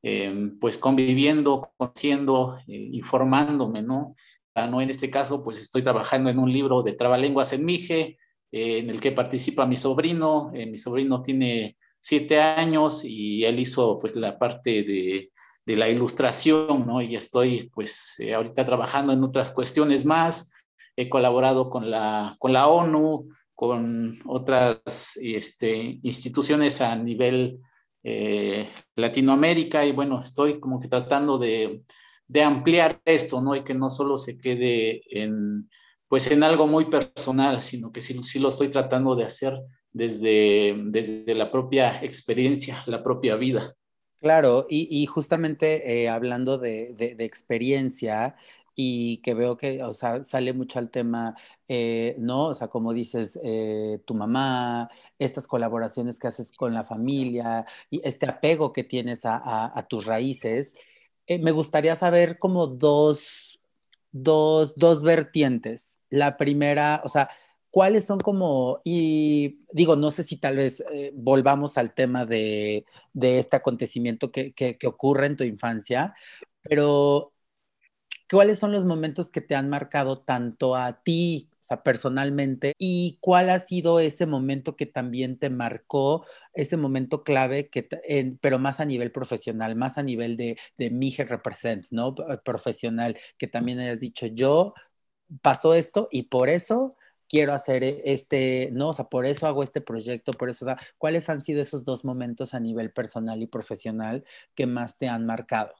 Em, 0.04 0.58
pues 0.58 0.78
conviviendo, 0.78 1.70
conociendo, 1.76 2.58
eh, 2.66 2.88
informándome, 2.92 3.82
¿no? 3.82 4.16
Ah, 4.54 4.66
¿no? 4.66 4.80
En 4.80 4.90
este 4.90 5.10
caso, 5.10 5.44
pues 5.44 5.58
estoy 5.58 5.82
trabajando 5.82 6.28
en 6.28 6.40
un 6.40 6.52
libro 6.52 6.82
de 6.82 6.94
trabalenguas 6.94 7.52
en 7.52 7.64
Mije, 7.64 8.18
eh, 8.50 8.78
en 8.78 8.90
el 8.90 9.00
que 9.00 9.12
participa 9.12 9.64
mi 9.64 9.76
sobrino. 9.76 10.50
Eh, 10.54 10.66
mi 10.66 10.76
sobrino 10.76 11.22
tiene 11.22 11.76
siete 12.00 12.40
años 12.40 13.04
y 13.04 13.44
él 13.44 13.60
hizo 13.60 13.98
pues 14.00 14.16
la 14.16 14.38
parte 14.40 14.82
de, 14.82 15.30
de 15.64 15.76
la 15.76 15.88
ilustración, 15.88 16.84
¿no? 16.84 17.00
Y 17.00 17.14
estoy 17.14 17.70
pues 17.72 18.20
ahorita 18.34 18.66
trabajando 18.66 19.12
en 19.12 19.22
otras 19.22 19.52
cuestiones 19.52 20.04
más. 20.04 20.52
He 20.96 21.08
colaborado 21.08 21.70
con 21.70 21.90
la, 21.92 22.34
con 22.40 22.52
la 22.52 22.66
ONU, 22.66 23.28
con 23.54 24.18
otras 24.26 25.16
este, 25.22 26.00
instituciones 26.02 26.80
a 26.80 26.96
nivel 26.96 27.60
eh, 28.04 28.68
Latinoamérica 28.96 29.84
y 29.84 29.92
bueno, 29.92 30.20
estoy 30.20 30.58
como 30.60 30.80
que 30.80 30.88
tratando 30.88 31.38
de, 31.38 31.82
de, 32.26 32.42
ampliar 32.42 33.00
esto, 33.04 33.40
¿no? 33.40 33.54
Y 33.54 33.62
que 33.62 33.74
no 33.74 33.90
solo 33.90 34.18
se 34.18 34.38
quede 34.38 35.02
en, 35.10 35.68
pues 36.08 36.30
en 36.30 36.42
algo 36.42 36.66
muy 36.66 36.86
personal, 36.86 37.62
sino 37.62 37.92
que 37.92 38.00
sí, 38.00 38.18
sí 38.24 38.38
lo 38.38 38.48
estoy 38.48 38.68
tratando 38.68 39.14
de 39.14 39.24
hacer 39.24 39.54
desde, 39.92 40.74
desde 40.86 41.34
la 41.34 41.50
propia 41.50 42.02
experiencia, 42.02 42.82
la 42.86 43.02
propia 43.02 43.36
vida. 43.36 43.74
Claro, 44.22 44.66
y, 44.70 45.04
justamente 45.06 46.02
eh, 46.04 46.08
hablando 46.08 46.56
de, 46.56 46.94
de, 46.94 47.24
experiencia 47.24 48.36
y 48.74 49.18
que 49.18 49.34
veo 49.34 49.56
que, 49.56 49.82
o 49.82 49.94
sea, 49.94 50.22
sale 50.22 50.52
mucho 50.52 50.78
al 50.78 50.90
tema, 50.90 51.36
eh, 51.68 52.16
¿no? 52.18 52.46
O 52.48 52.54
sea, 52.54 52.68
como 52.68 52.92
dices, 52.92 53.38
eh, 53.42 54.00
tu 54.06 54.14
mamá, 54.14 54.90
estas 55.18 55.46
colaboraciones 55.46 56.18
que 56.18 56.28
haces 56.28 56.52
con 56.52 56.74
la 56.74 56.84
familia 56.84 57.66
y 57.90 58.00
este 58.06 58.26
apego 58.26 58.72
que 58.72 58.84
tienes 58.84 59.24
a, 59.24 59.36
a, 59.36 59.78
a 59.78 59.86
tus 59.88 60.06
raíces, 60.06 60.74
me 61.40 61.52
gustaría 61.52 61.94
saber 61.96 62.38
como 62.38 62.66
dos, 62.66 63.60
dos, 64.12 64.74
dos 64.76 65.02
vertientes. 65.02 66.00
La 66.10 66.36
primera, 66.36 67.00
o 67.04 67.08
sea, 67.08 67.30
¿cuáles 67.70 68.04
son 68.04 68.18
como, 68.20 68.80
y 68.84 69.60
digo, 69.72 69.96
no 69.96 70.10
sé 70.10 70.22
si 70.22 70.36
tal 70.36 70.56
vez 70.56 70.84
eh, 70.92 71.10
volvamos 71.14 71.78
al 71.78 71.94
tema 71.94 72.26
de, 72.26 72.84
este 73.14 73.56
acontecimiento 73.56 74.30
que, 74.30 74.78
ocurre 74.84 75.26
en 75.26 75.36
tu 75.36 75.44
infancia, 75.44 76.14
pero 76.62 77.31
¿cuáles 78.32 78.58
son 78.58 78.72
los 78.72 78.84
momentos 78.84 79.30
que 79.30 79.40
te 79.40 79.54
han 79.54 79.68
marcado 79.68 80.16
tanto 80.18 80.74
a 80.76 81.02
ti, 81.02 81.48
o 81.60 81.64
sea, 81.64 81.82
personalmente, 81.82 82.72
y 82.78 83.18
cuál 83.20 83.50
ha 83.50 83.58
sido 83.60 84.00
ese 84.00 84.26
momento 84.26 84.76
que 84.76 84.86
también 84.86 85.38
te 85.38 85.50
marcó, 85.50 86.26
ese 86.54 86.76
momento 86.76 87.22
clave, 87.24 87.68
que, 87.70 87.88
pero 88.40 88.58
más 88.58 88.80
a 88.80 88.84
nivel 88.84 89.12
profesional, 89.12 89.76
más 89.76 89.98
a 89.98 90.02
nivel 90.02 90.36
de, 90.36 90.58
de 90.78 90.90
Mije 90.90 91.24
Represent, 91.24 91.86
¿no? 91.90 92.14
Profesional, 92.44 93.18
que 93.38 93.46
también 93.46 93.78
hayas 93.80 94.00
dicho, 94.00 94.26
yo 94.26 94.74
pasó 95.42 95.74
esto 95.74 96.08
y 96.10 96.24
por 96.24 96.48
eso 96.48 96.96
quiero 97.28 97.54
hacer 97.54 97.84
e, 97.84 98.02
este, 98.12 98.70
no, 98.72 98.90
o 98.90 98.92
sea, 98.92 99.06
por 99.08 99.26
eso 99.26 99.46
hago 99.46 99.62
este 99.62 99.80
proyecto, 99.80 100.32
por 100.32 100.50
eso, 100.50 100.64
o 100.66 100.68
sea, 100.68 100.78
¿cuáles 100.98 101.28
han 101.28 101.42
sido 101.44 101.62
esos 101.62 101.84
dos 101.84 102.04
momentos 102.04 102.54
a 102.54 102.60
nivel 102.60 102.92
personal 102.92 103.42
y 103.42 103.46
profesional 103.46 104.24
que 104.54 104.66
más 104.66 104.98
te 104.98 105.08
han 105.08 105.26
marcado? 105.26 105.74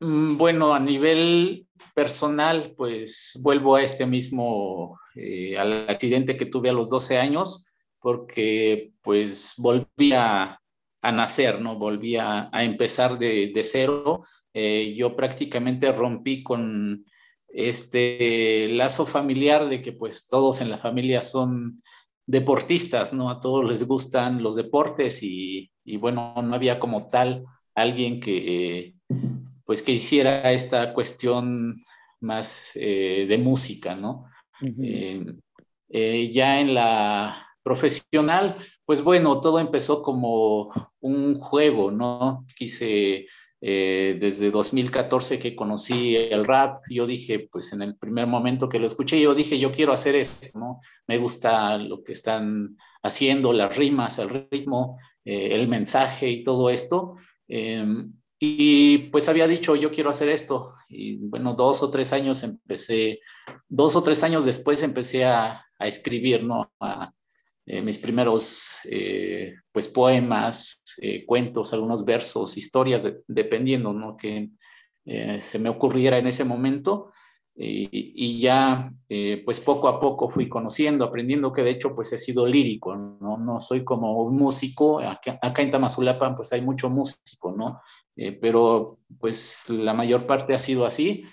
Mm, 0.00 0.36
bueno, 0.36 0.74
a 0.74 0.80
nivel 0.80 1.66
personal, 1.94 2.74
pues 2.76 3.38
vuelvo 3.42 3.76
a 3.76 3.82
este 3.82 4.06
mismo, 4.06 4.98
eh, 5.14 5.58
al 5.58 5.88
accidente 5.88 6.36
que 6.36 6.46
tuve 6.46 6.70
a 6.70 6.72
los 6.72 6.88
12 6.88 7.18
años, 7.18 7.66
porque 7.98 8.92
pues 9.02 9.54
volví 9.58 10.12
a, 10.14 10.60
nacer, 11.02 11.60
¿no? 11.60 11.76
Volví 11.76 12.16
a, 12.16 12.50
empezar 12.52 13.18
de, 13.18 13.52
cero. 13.64 14.24
Eh, 14.52 14.94
yo 14.96 15.16
prácticamente 15.16 15.90
rompí 15.92 16.42
con 16.42 17.04
este 17.48 18.68
lazo 18.70 19.06
familiar 19.06 19.68
de 19.68 19.80
que 19.82 19.92
pues 19.92 20.28
todos 20.28 20.60
en 20.60 20.70
la 20.70 20.78
familia 20.78 21.22
son 21.22 21.82
deportistas, 22.26 23.12
¿no? 23.12 23.30
A 23.30 23.40
todos 23.40 23.68
les 23.68 23.86
gustan 23.86 24.42
los 24.42 24.56
deportes 24.56 25.22
y, 25.22 25.70
bueno, 25.98 26.34
no 26.42 26.54
había 26.54 26.78
como 26.78 27.08
tal 27.08 27.44
alguien 27.74 28.20
que 28.20 28.94
pues 29.68 29.82
que 29.82 29.92
hiciera 29.92 30.50
esta 30.50 30.94
cuestión 30.94 31.78
más 32.20 32.72
eh, 32.74 33.26
de 33.28 33.36
música, 33.36 33.94
¿no? 33.94 34.24
Eh, 34.62 35.26
eh, 35.90 36.30
ya 36.32 36.58
en 36.58 36.72
la 36.72 37.36
profesional, 37.62 38.56
pues 38.86 39.04
bueno, 39.04 39.42
todo 39.42 39.58
empezó 39.60 40.02
como 40.02 40.72
un 41.00 41.38
juego, 41.38 41.90
¿no? 41.90 42.46
Quise 42.56 43.26
eh, 43.60 44.16
desde 44.18 44.50
2014 44.50 45.38
que 45.38 45.54
conocí 45.54 46.16
el 46.16 46.46
rap, 46.46 46.80
yo 46.88 47.06
dije, 47.06 47.46
pues 47.52 47.74
en 47.74 47.82
el 47.82 47.94
primer 47.98 48.26
momento 48.26 48.70
que 48.70 48.78
lo 48.78 48.86
escuché, 48.86 49.20
yo 49.20 49.34
dije, 49.34 49.58
yo 49.58 49.70
quiero 49.70 49.92
hacer 49.92 50.14
esto, 50.14 50.58
¿no? 50.58 50.80
Me 51.06 51.18
gusta 51.18 51.76
lo 51.76 52.02
que 52.02 52.12
están 52.12 52.78
haciendo, 53.02 53.52
las 53.52 53.76
rimas, 53.76 54.18
el 54.18 54.48
ritmo, 54.50 54.96
eh, 55.26 55.50
el 55.52 55.68
mensaje 55.68 56.30
y 56.30 56.42
todo 56.42 56.70
esto. 56.70 57.16
Em, 57.48 58.14
y 58.40 58.98
pues 59.10 59.28
había 59.28 59.48
dicho, 59.48 59.74
yo 59.76 59.90
quiero 59.90 60.10
hacer 60.10 60.28
esto. 60.28 60.74
Y 60.88 61.16
bueno, 61.16 61.54
dos 61.54 61.82
o 61.82 61.90
tres 61.90 62.12
años 62.12 62.42
empecé, 62.42 63.20
dos 63.68 63.96
o 63.96 64.02
tres 64.02 64.22
años 64.22 64.44
después 64.44 64.82
empecé 64.82 65.24
a, 65.24 65.64
a 65.78 65.86
escribir, 65.86 66.42
¿no? 66.44 66.70
Eh, 67.70 67.82
mis 67.82 67.98
primeros 67.98 68.78
eh, 68.84 69.54
pues 69.70 69.88
poemas, 69.88 70.82
eh, 71.02 71.26
cuentos, 71.26 71.74
algunos 71.74 72.04
versos, 72.04 72.56
historias, 72.56 73.06
dependiendo, 73.26 73.92
¿no? 73.92 74.16
Que 74.16 74.50
se 75.40 75.58
me 75.58 75.70
ocurriera 75.70 76.18
en 76.18 76.26
ese 76.26 76.44
momento. 76.44 77.12
Y, 77.60 78.38
ya 78.40 78.92
pues 79.44 79.58
poco 79.58 79.88
a 79.88 79.98
poco 79.98 80.28
fui 80.28 80.48
conociendo, 80.48 81.04
aprendiendo 81.04 81.52
que 81.52 81.62
de 81.62 81.70
hecho 81.70 81.92
pues 81.94 82.12
he 82.12 82.18
sido 82.18 82.46
lírico, 82.46 82.94
¿no? 82.94 83.36
No 83.36 83.60
soy 83.60 83.82
como 83.82 84.22
un 84.22 84.36
músico, 84.36 85.00
acá, 85.00 85.40
acá 85.42 85.62
en 85.62 85.72
Tamazulapan 85.72 86.36
pues 86.36 86.52
hay 86.52 86.62
mucho 86.62 86.88
músico, 86.88 87.52
¿no? 87.52 87.80
pero 88.40 88.88
pues 89.20 89.70
la 89.70 89.94
mayor 89.94 90.26
parte 90.26 90.52
ha 90.52 90.58
sido 90.58 90.86
así 90.86 91.24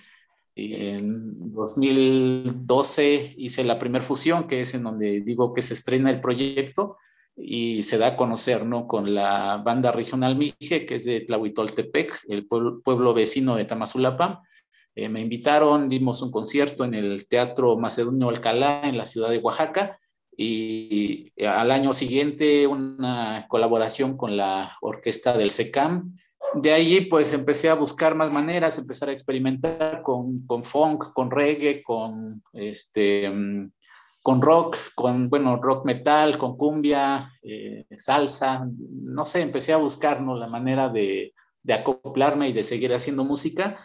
en 0.56 1.54
2012 1.54 3.36
hice 3.38 3.64
la 3.64 3.78
primera 3.78 4.04
fusión, 4.04 4.48
que 4.48 4.62
es 4.62 4.74
en 4.74 4.84
donde 4.84 5.22
digo 5.22 5.54
que 5.54 5.62
se 5.62 5.74
estrena 5.74 6.10
el 6.10 6.22
proyecto 6.22 6.98
y 7.36 7.84
se 7.84 7.98
da 7.98 8.08
a 8.08 8.16
conocer, 8.16 8.66
¿no? 8.66 8.88
Con 8.88 9.14
la 9.14 9.58
banda 9.58 9.92
regional 9.92 10.38
Mije, 10.38 10.86
que 10.86 10.96
es 10.96 11.04
de 11.04 11.22
Tlahuitoltepec, 11.22 12.22
el 12.30 12.48
pueblo, 12.48 13.14
vecino 13.14 13.58
de 13.58 13.66
Tamazulapam. 13.66 14.40
Eh, 14.96 15.10
me 15.10 15.22
invitaron, 15.22 15.90
dimos 15.90 16.22
un 16.22 16.32
concierto 16.32 16.86
en 16.86 16.94
el 16.94 17.28
Teatro 17.28 17.78
Macedonio 17.78 18.30
Alcalá 18.30 18.82
en 18.84 18.98
la 18.98 19.06
ciudad 19.06 19.30
de 19.30 19.40
Oaxaca 19.40 20.00
y 20.38 21.32
al 21.46 21.72
año 21.72 21.94
siguiente 21.94 22.68
una 22.68 23.46
colaboración 23.48 24.18
con 24.18 24.36
la 24.36 24.78
orquesta 24.82 25.38
del 25.38 25.52
SECAM 25.52 26.16
de 26.56 26.72
allí 26.72 27.02
pues 27.02 27.34
empecé 27.34 27.70
a 27.70 27.76
buscar 27.76 28.16
más 28.16 28.32
maneras, 28.32 28.78
empezar 28.78 29.10
a 29.10 29.12
experimentar 29.12 30.02
con, 30.02 30.46
con 30.46 30.64
funk, 30.64 31.12
con 31.14 31.30
reggae, 31.30 31.84
con, 31.84 32.42
este, 32.54 33.32
con 34.22 34.42
rock, 34.42 34.78
con, 34.96 35.30
bueno, 35.30 35.58
rock 35.62 35.86
metal, 35.86 36.38
con 36.38 36.58
cumbia, 36.58 37.32
eh, 37.42 37.86
salsa, 37.98 38.68
no 38.90 39.26
sé, 39.26 39.42
empecé 39.42 39.74
a 39.74 39.78
buscar 39.78 40.22
¿no? 40.22 40.36
la 40.36 40.48
manera 40.48 40.90
de, 40.90 41.34
de 41.62 41.74
acoplarme 41.74 42.50
y 42.50 42.54
de 42.54 42.64
seguir 42.64 42.94
haciendo 42.94 43.26
música. 43.26 43.80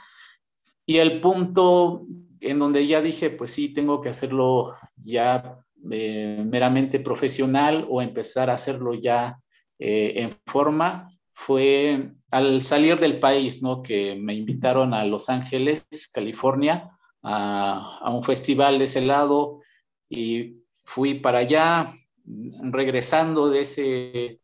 Y 0.90 0.99
el 0.99 1.20
punto 1.20 2.04
en 2.40 2.59
donde 2.59 2.85
ya 2.85 3.00
dije, 3.00 3.30
pues 3.30 3.52
sí, 3.52 3.73
tengo 3.73 4.00
que 4.00 4.09
hacerlo 4.09 4.75
ya 4.97 5.64
eh, 5.88 6.42
meramente 6.44 6.99
profesional 6.99 7.87
o 7.88 8.02
empezar 8.02 8.50
a 8.50 8.54
hacerlo 8.54 8.94
ya 8.94 9.38
eh, 9.78 10.14
en 10.16 10.37
forma, 10.47 11.16
fue 11.32 12.11
al 12.32 12.61
salir 12.61 12.99
del 12.99 13.20
país, 13.20 13.62
¿no? 13.62 13.85
Que 13.85 14.16
me 14.16 14.35
invitaron 14.35 14.92
a 14.92 15.04
Los 15.04 15.28
Ángeles, 15.28 15.87
California, 16.12 16.90
a, 17.23 18.11
un 18.12 18.25
festival 18.25 18.80
de 18.80 18.87
ese 18.87 19.02
lado 19.02 19.61
y 20.09 20.56
fui 20.85 21.14
para 21.14 21.38
allá, 21.38 21.94
regresando 22.25 23.49
de 23.49 23.61
ese, 23.61 24.40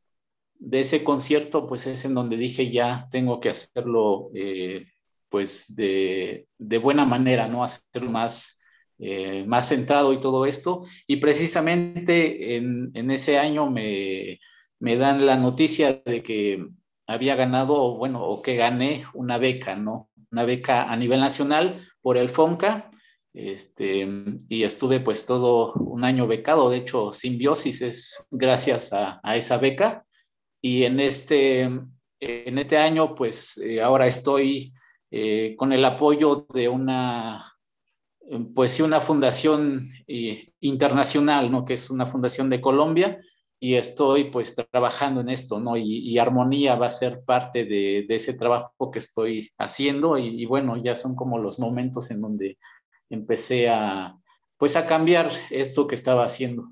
de 0.60 0.78
ese 0.78 1.02
concierto, 1.02 1.66
pues 1.66 1.88
es 1.88 2.04
en 2.04 2.14
donde 2.14 2.36
dije 2.36 2.70
ya 2.70 3.08
tengo 3.10 3.40
que 3.40 3.48
hacerlo 3.48 4.30
eh, 4.32 4.86
pues 5.28 5.74
de, 5.74 6.46
de, 6.58 6.78
buena 6.78 7.04
manera, 7.04 7.48
¿no? 7.48 7.64
Hacer 7.64 8.02
más, 8.02 8.62
eh, 8.98 9.44
más 9.46 9.68
centrado 9.68 10.12
y 10.12 10.20
todo 10.20 10.46
esto. 10.46 10.84
Y 11.06 11.16
precisamente 11.16 12.56
en, 12.56 12.90
en 12.94 13.10
ese 13.10 13.38
año 13.38 13.70
me, 13.70 14.40
me 14.78 14.96
dan 14.96 15.26
la 15.26 15.36
noticia 15.36 16.02
de 16.04 16.22
que 16.22 16.66
había 17.06 17.36
ganado, 17.36 17.96
bueno, 17.96 18.24
o 18.24 18.42
que 18.42 18.56
gané 18.56 19.04
una 19.14 19.38
beca, 19.38 19.76
¿no? 19.76 20.10
Una 20.32 20.44
beca 20.44 20.90
a 20.90 20.96
nivel 20.96 21.20
nacional 21.20 21.86
por 22.02 22.16
el 22.16 22.30
FONCA, 22.30 22.90
este, 23.32 24.08
y 24.48 24.62
estuve 24.62 25.00
pues 25.00 25.26
todo 25.26 25.74
un 25.74 26.04
año 26.04 26.26
becado, 26.26 26.70
de 26.70 26.78
hecho, 26.78 27.12
Simbiosis 27.12 27.82
es 27.82 28.26
gracias 28.30 28.92
a, 28.92 29.20
esa 29.34 29.58
beca, 29.58 30.04
y 30.60 30.84
en 30.84 31.00
este, 31.00 31.60
en 32.20 32.58
este 32.58 32.78
año 32.78 33.14
pues 33.14 33.58
eh, 33.58 33.82
ahora 33.82 34.06
estoy 34.06 34.72
eh, 35.18 35.56
con 35.56 35.72
el 35.72 35.82
apoyo 35.82 36.46
de 36.52 36.68
una, 36.68 37.56
pues 38.54 38.72
sí, 38.72 38.82
una 38.82 39.00
fundación 39.00 39.88
eh, 40.06 40.52
internacional, 40.60 41.50
¿no? 41.50 41.64
Que 41.64 41.72
es 41.74 41.88
una 41.88 42.06
fundación 42.06 42.50
de 42.50 42.60
Colombia, 42.60 43.18
y 43.58 43.74
estoy 43.74 44.24
pues 44.24 44.54
trabajando 44.54 45.22
en 45.22 45.30
esto, 45.30 45.58
¿no? 45.58 45.78
Y, 45.78 46.18
armonía 46.18 46.74
va 46.74 46.86
a 46.88 46.90
ser 46.90 47.22
parte 47.24 47.64
de, 47.64 48.04
ese 48.08 48.34
trabajo 48.34 48.90
que 48.92 48.98
estoy 48.98 49.50
haciendo 49.56 50.18
y, 50.18 50.44
bueno, 50.44 50.76
ya 50.76 50.94
son 50.94 51.16
como 51.16 51.38
los 51.38 51.58
momentos 51.58 52.10
en 52.10 52.20
donde 52.20 52.58
empecé 53.08 53.70
a 53.70 54.16
pues 54.58 54.76
a 54.76 54.86
cambiar 54.86 55.30
esto 55.50 55.86
que 55.86 55.94
estaba 55.94 56.24
haciendo. 56.24 56.70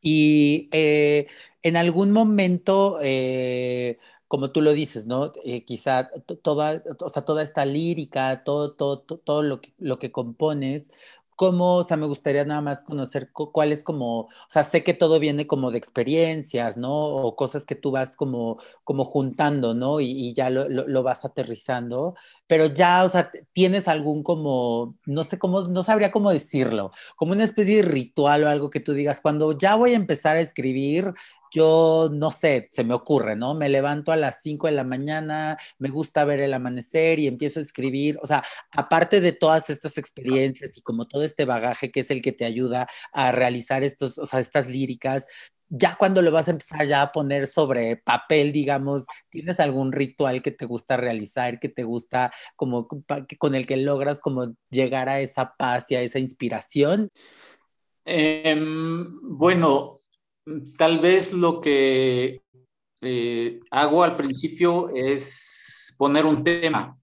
Y 0.00 0.68
eh, 0.72 1.26
en 1.62 1.76
algún 1.76 2.12
momento, 2.12 2.98
eh, 3.02 3.98
como 4.32 4.50
tú 4.50 4.62
lo 4.62 4.72
dices, 4.72 5.04
¿no? 5.04 5.30
Eh, 5.44 5.62
quizá 5.66 6.08
toda, 6.40 6.82
o 7.00 7.10
sea, 7.10 7.22
toda 7.22 7.42
esta 7.42 7.66
lírica, 7.66 8.44
todo, 8.44 8.72
todo, 8.72 9.00
todo 9.00 9.42
lo, 9.42 9.60
que, 9.60 9.74
lo 9.76 9.98
que 9.98 10.10
compones, 10.10 10.90
cómo, 11.36 11.76
o 11.76 11.84
sea, 11.84 11.98
me 11.98 12.06
gustaría 12.06 12.42
nada 12.46 12.62
más 12.62 12.82
conocer 12.82 13.30
cuál 13.30 13.72
es 13.72 13.82
como, 13.82 14.20
o 14.20 14.28
sea, 14.48 14.64
sé 14.64 14.82
que 14.82 14.94
todo 14.94 15.18
viene 15.18 15.46
como 15.46 15.70
de 15.70 15.76
experiencias, 15.76 16.78
¿no? 16.78 16.94
O 16.94 17.36
cosas 17.36 17.66
que 17.66 17.74
tú 17.74 17.90
vas 17.90 18.16
como, 18.16 18.58
como 18.84 19.04
juntando, 19.04 19.74
¿no? 19.74 20.00
Y, 20.00 20.32
ya 20.32 20.48
lo, 20.48 20.66
lo, 20.70 21.02
vas 21.02 21.26
aterrizando, 21.26 22.14
pero 22.52 22.66
ya, 22.66 23.02
o 23.04 23.08
sea, 23.08 23.30
tienes 23.54 23.88
algún 23.88 24.22
como, 24.22 24.98
no 25.06 25.24
sé 25.24 25.38
cómo, 25.38 25.62
no 25.62 25.82
sabría 25.82 26.10
cómo 26.10 26.30
decirlo, 26.30 26.90
como 27.16 27.32
una 27.32 27.44
especie 27.44 27.76
de 27.76 27.88
ritual 27.88 28.44
o 28.44 28.48
algo 28.50 28.68
que 28.68 28.78
tú 28.78 28.92
digas, 28.92 29.22
cuando 29.22 29.56
ya 29.56 29.74
voy 29.74 29.94
a 29.94 29.96
empezar 29.96 30.36
a 30.36 30.42
escribir, 30.42 31.14
yo 31.50 32.10
no 32.12 32.30
sé, 32.30 32.68
se 32.70 32.84
me 32.84 32.92
ocurre, 32.92 33.36
¿no? 33.36 33.54
Me 33.54 33.70
levanto 33.70 34.12
a 34.12 34.18
las 34.18 34.40
5 34.42 34.66
de 34.66 34.74
la 34.74 34.84
mañana, 34.84 35.56
me 35.78 35.88
gusta 35.88 36.26
ver 36.26 36.40
el 36.40 36.52
amanecer 36.52 37.20
y 37.20 37.26
empiezo 37.26 37.58
a 37.58 37.62
escribir, 37.62 38.18
o 38.22 38.26
sea, 38.26 38.44
aparte 38.70 39.22
de 39.22 39.32
todas 39.32 39.70
estas 39.70 39.96
experiencias 39.96 40.76
y 40.76 40.82
como 40.82 41.08
todo 41.08 41.24
este 41.24 41.46
bagaje 41.46 41.90
que 41.90 42.00
es 42.00 42.10
el 42.10 42.20
que 42.20 42.32
te 42.32 42.44
ayuda 42.44 42.86
a 43.14 43.32
realizar 43.32 43.82
estos, 43.82 44.18
o 44.18 44.26
sea, 44.26 44.40
estas 44.40 44.66
líricas, 44.66 45.26
ya 45.74 45.96
cuando 45.96 46.20
lo 46.20 46.30
vas 46.30 46.48
a 46.48 46.50
empezar 46.50 46.86
ya 46.86 47.00
a 47.00 47.12
poner 47.12 47.46
sobre 47.46 47.96
papel, 47.96 48.52
digamos, 48.52 49.06
¿tienes 49.30 49.58
algún 49.58 49.90
ritual 49.90 50.42
que 50.42 50.50
te 50.50 50.66
gusta 50.66 50.98
realizar, 50.98 51.58
que 51.58 51.70
te 51.70 51.82
gusta 51.82 52.30
como 52.56 52.86
con 52.86 53.54
el 53.54 53.66
que 53.66 53.78
logras 53.78 54.20
como 54.20 54.54
llegar 54.68 55.08
a 55.08 55.20
esa 55.20 55.54
paz 55.56 55.90
y 55.90 55.94
a 55.94 56.02
esa 56.02 56.18
inspiración? 56.18 57.08
Em, 58.04 59.06
bueno, 59.22 59.96
tal 60.76 61.00
vez 61.00 61.32
lo 61.32 61.62
que 61.62 62.42
eh, 63.00 63.60
hago 63.70 64.04
al 64.04 64.14
principio 64.14 64.90
es 64.94 65.94
poner 65.96 66.26
un 66.26 66.44
tema. 66.44 66.98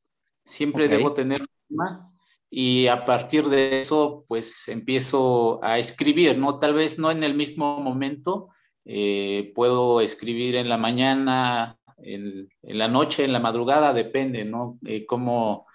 Siempre 0.45 0.88
debo 0.88 1.13
tener 1.13 1.41
un 1.41 1.47
tema 1.67 2.11
y 2.51 2.85
a 2.85 3.03
partir 3.03 3.45
de 3.45 3.79
eso, 3.79 4.25
pues 4.27 4.67
empiezo 4.67 5.59
a 5.63 5.79
escribir, 5.79 6.38
¿no? 6.38 6.59
Tal 6.59 6.75
vez 6.75 6.99
no 6.99 7.09
en 7.09 7.23
el 7.23 7.33
mismo 7.33 7.79
momento, 7.79 8.49
eh, 8.91 9.51
puedo 9.53 10.01
escribir 10.01 10.55
en 10.55 10.67
la 10.67 10.77
mañana, 10.77 11.77
en, 11.98 12.50
la 12.63 12.88
noche, 12.88 13.24
en 13.24 13.34
la 13.34 13.39
madrugada, 13.39 13.93
depende, 13.93 14.46
¿no? 14.46 14.79
Eh, 14.86 15.05
cómo 15.05 15.67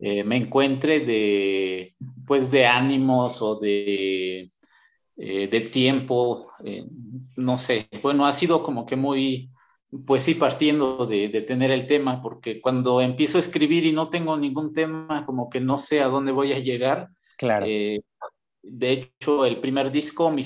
me 0.00 0.36
encuentre 0.36 1.00
de, 1.00 1.96
pues, 2.24 2.52
de 2.52 2.66
ánimos 2.66 3.42
o 3.42 3.58
de 3.58 4.50
eh, 5.20 5.48
de 5.48 5.60
tiempo, 5.60 6.46
eh, 6.64 6.84
no 7.36 7.58
sé, 7.58 7.88
bueno, 8.02 8.24
ha 8.24 8.32
sido 8.32 8.62
como 8.62 8.86
que 8.86 8.94
muy, 8.94 9.50
pues 10.06 10.22
sí, 10.22 10.36
partiendo 10.36 11.06
de, 11.06 11.28
tener 11.40 11.72
el 11.72 11.88
tema, 11.88 12.22
porque 12.22 12.60
cuando 12.60 13.00
empiezo 13.00 13.36
a 13.36 13.40
escribir 13.40 13.84
y 13.84 13.90
no 13.90 14.10
tengo 14.10 14.36
ningún 14.36 14.72
tema, 14.72 15.26
como 15.26 15.50
que 15.50 15.60
no 15.60 15.76
sé 15.76 16.00
a 16.02 16.06
dónde 16.06 16.30
voy 16.30 16.52
a 16.52 16.60
llegar. 16.60 17.08
Claro. 17.36 17.66
Eh, 17.66 18.00
de 18.62 18.92
hecho, 18.92 19.44
el 19.44 19.58
primer 19.58 19.90
disco, 19.90 20.30
Mi 20.30 20.42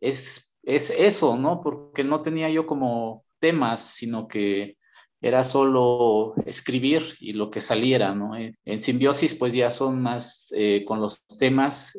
es, 0.00 0.51
es 0.62 0.90
eso, 0.90 1.36
¿no? 1.36 1.60
Porque 1.62 2.04
no 2.04 2.22
tenía 2.22 2.48
yo 2.50 2.66
como 2.66 3.24
temas, 3.38 3.80
sino 3.80 4.28
que 4.28 4.76
era 5.20 5.44
solo 5.44 6.34
escribir 6.46 7.16
y 7.20 7.32
lo 7.32 7.50
que 7.50 7.60
saliera, 7.60 8.14
¿no? 8.14 8.36
En, 8.36 8.80
simbiosis, 8.80 9.34
pues 9.34 9.54
ya 9.54 9.70
son 9.70 10.02
más 10.02 10.52
con 10.84 11.00
los 11.00 11.26
temas 11.38 11.96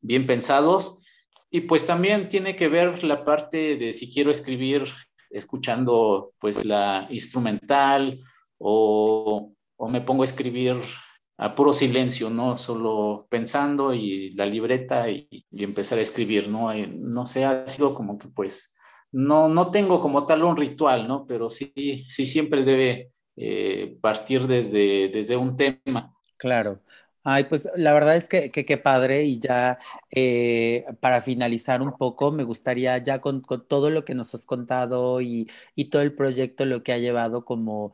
bien 0.00 0.26
pensados. 0.26 1.02
Y 1.50 1.62
pues 1.62 1.86
también 1.86 2.28
tiene 2.28 2.56
que 2.56 2.68
ver 2.68 3.04
la 3.04 3.24
parte 3.24 3.76
de 3.76 3.92
si 3.92 4.12
quiero 4.12 4.30
escribir 4.30 4.84
escuchando 5.30 6.32
pues 6.38 6.64
la 6.64 7.06
instrumental 7.10 8.20
o, 8.58 9.52
o 9.76 9.88
me 9.88 10.00
pongo 10.00 10.22
a 10.22 10.26
escribir 10.26 10.76
a 11.36 11.54
puro 11.54 11.72
silencio, 11.72 12.30
¿no? 12.30 12.56
Solo 12.58 13.26
pensando 13.28 13.92
y 13.92 14.30
la 14.34 14.46
libreta 14.46 15.10
y, 15.10 15.46
empezar 15.50 15.98
a 15.98 16.02
escribir, 16.02 16.48
¿no? 16.48 16.72
no 16.74 17.26
sé, 17.26 17.44
ha 17.44 17.66
sido 17.66 17.94
como 17.94 18.18
que 18.18 18.28
pues 18.28 18.76
no, 19.12 19.48
no 19.48 19.70
tengo 19.70 20.00
como 20.00 20.26
tal 20.26 20.44
un 20.44 20.56
ritual, 20.56 21.08
¿no? 21.08 21.26
Pero 21.26 21.50
sí, 21.50 21.72
sí 22.08 22.26
siempre 22.26 22.64
debe 22.64 23.12
eh, 23.36 23.96
partir 24.00 24.46
desde, 24.46 25.08
desde 25.08 25.36
un 25.36 25.56
tema. 25.56 26.14
Claro. 26.36 26.80
Ay, 27.26 27.44
pues 27.44 27.66
la 27.74 27.94
verdad 27.94 28.16
es 28.16 28.28
que 28.28 28.50
qué 28.50 28.76
padre 28.76 29.24
y 29.24 29.38
ya 29.38 29.78
eh, 30.10 30.84
para 31.00 31.22
finalizar 31.22 31.80
un 31.80 31.96
poco, 31.96 32.32
me 32.32 32.44
gustaría 32.44 32.98
ya 32.98 33.22
con, 33.22 33.40
todo 33.66 33.88
lo 33.88 34.04
que 34.04 34.14
nos 34.14 34.34
has 34.34 34.44
contado 34.44 35.22
y, 35.22 35.50
y, 35.74 35.86
todo 35.86 36.02
el 36.02 36.14
proyecto, 36.14 36.66
lo 36.66 36.82
que 36.82 36.92
ha 36.92 36.98
llevado 36.98 37.46
como, 37.46 37.92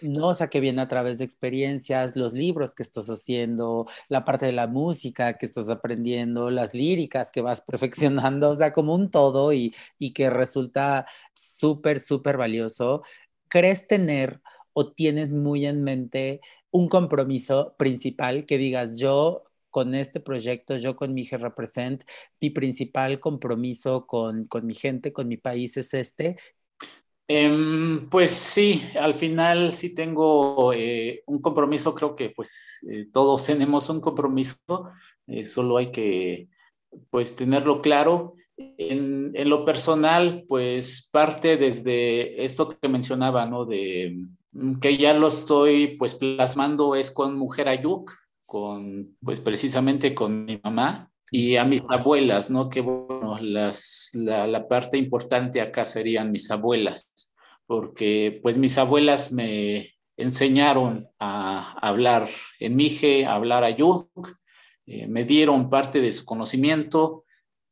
no, 0.00 0.28
o 0.28 0.34
sea, 0.34 0.48
que 0.48 0.60
viene 0.60 0.80
a 0.80 0.88
través 0.88 1.18
de 1.18 1.24
experiencias, 1.24 2.16
los 2.16 2.32
libros 2.32 2.74
que 2.74 2.82
estás 2.84 3.06
haciendo, 3.08 3.86
la 4.08 4.24
parte 4.24 4.46
de 4.46 4.52
la 4.52 4.68
música 4.68 5.36
que 5.38 5.46
estás 5.46 5.68
aprendiendo, 5.68 6.50
las 6.50 6.72
líricas 6.74 7.30
que 7.32 7.40
vas 7.40 7.60
perfeccionando, 7.66 8.50
o 8.50 8.56
sea, 8.56 8.72
como 8.72 8.94
un 8.94 9.10
todo 9.10 9.52
y, 9.52 9.74
y 9.98 10.12
que 10.12 10.30
resulta 10.30 11.06
súper, 11.34 11.98
súper 12.00 12.36
valioso. 12.36 13.02
¿Crees 13.48 13.86
tener 13.88 14.40
o 14.72 14.92
tienes 14.92 15.30
muy 15.32 15.66
en 15.66 15.82
mente 15.82 16.40
un 16.70 16.88
compromiso 16.88 17.74
principal 17.78 18.46
que 18.46 18.58
digas 18.58 18.98
yo 18.98 19.42
con 19.70 19.94
este 19.94 20.20
proyecto, 20.20 20.76
yo 20.76 20.96
con 20.96 21.12
mi 21.14 21.24
Represent, 21.24 22.04
mi 22.40 22.50
principal 22.50 23.20
compromiso 23.20 24.06
con, 24.06 24.44
con 24.46 24.66
mi 24.66 24.74
gente, 24.74 25.12
con 25.12 25.28
mi 25.28 25.36
país 25.36 25.76
es 25.76 25.92
este? 25.94 26.36
Em, 27.28 28.08
pues 28.08 28.30
sí, 28.30 28.82
al 28.98 29.14
final 29.14 29.72
sí 29.72 29.94
tengo 29.94 30.72
eh, 30.72 31.22
un 31.26 31.40
compromiso, 31.40 31.94
creo 31.94 32.16
que 32.16 32.30
pues 32.30 32.78
eh, 32.90 33.06
todos 33.12 33.44
tenemos 33.46 33.90
un 33.90 34.00
compromiso, 34.00 34.88
eh, 35.26 35.44
solo 35.44 35.76
hay 35.76 35.92
que 35.92 36.48
pues 37.10 37.36
tenerlo 37.36 37.82
claro. 37.82 38.34
En, 38.56 39.30
en, 39.34 39.48
lo 39.48 39.64
personal, 39.64 40.44
pues 40.48 41.08
parte 41.12 41.56
desde 41.56 42.42
esto 42.42 42.68
que 42.68 42.88
mencionaba, 42.88 43.46
¿no? 43.46 43.64
De 43.64 44.16
Mm, 44.52 44.80
que 44.80 44.96
ya 44.96 45.14
lo 45.14 45.28
estoy 45.28 45.96
pues 45.98 46.14
plasmando 46.14 46.94
es 46.94 47.10
con 47.10 47.36
Mujer 47.36 47.68
Ayuk, 47.68 48.12
con 48.46 49.16
pues 49.22 49.40
precisamente 49.40 50.14
con 50.14 50.44
mi 50.44 50.60
mamá 50.62 51.10
y 51.30 51.56
a 51.56 51.64
mis 51.64 51.82
abuelas, 51.90 52.50
¿no? 52.50 52.68
Que 52.68 52.80
bueno, 52.80 53.36
las, 53.40 54.10
la, 54.14 54.46
la, 54.46 54.66
parte 54.66 54.96
importante 54.96 55.60
acá 55.60 55.84
serían 55.84 56.32
mis 56.32 56.50
abuelas, 56.50 57.34
porque 57.66 58.40
pues 58.42 58.58
mis 58.58 58.78
abuelas 58.78 59.32
me 59.32 59.94
enseñaron 60.16 61.08
a 61.18 61.78
hablar 61.80 62.28
en 62.58 62.76
Mije, 62.76 63.26
a 63.26 63.34
hablar 63.34 63.64
Ayuk, 63.64 64.08
eh, 64.86 65.06
me 65.06 65.24
dieron 65.24 65.70
parte 65.70 66.00
de 66.00 66.12
su 66.12 66.24
conocimiento 66.24 67.24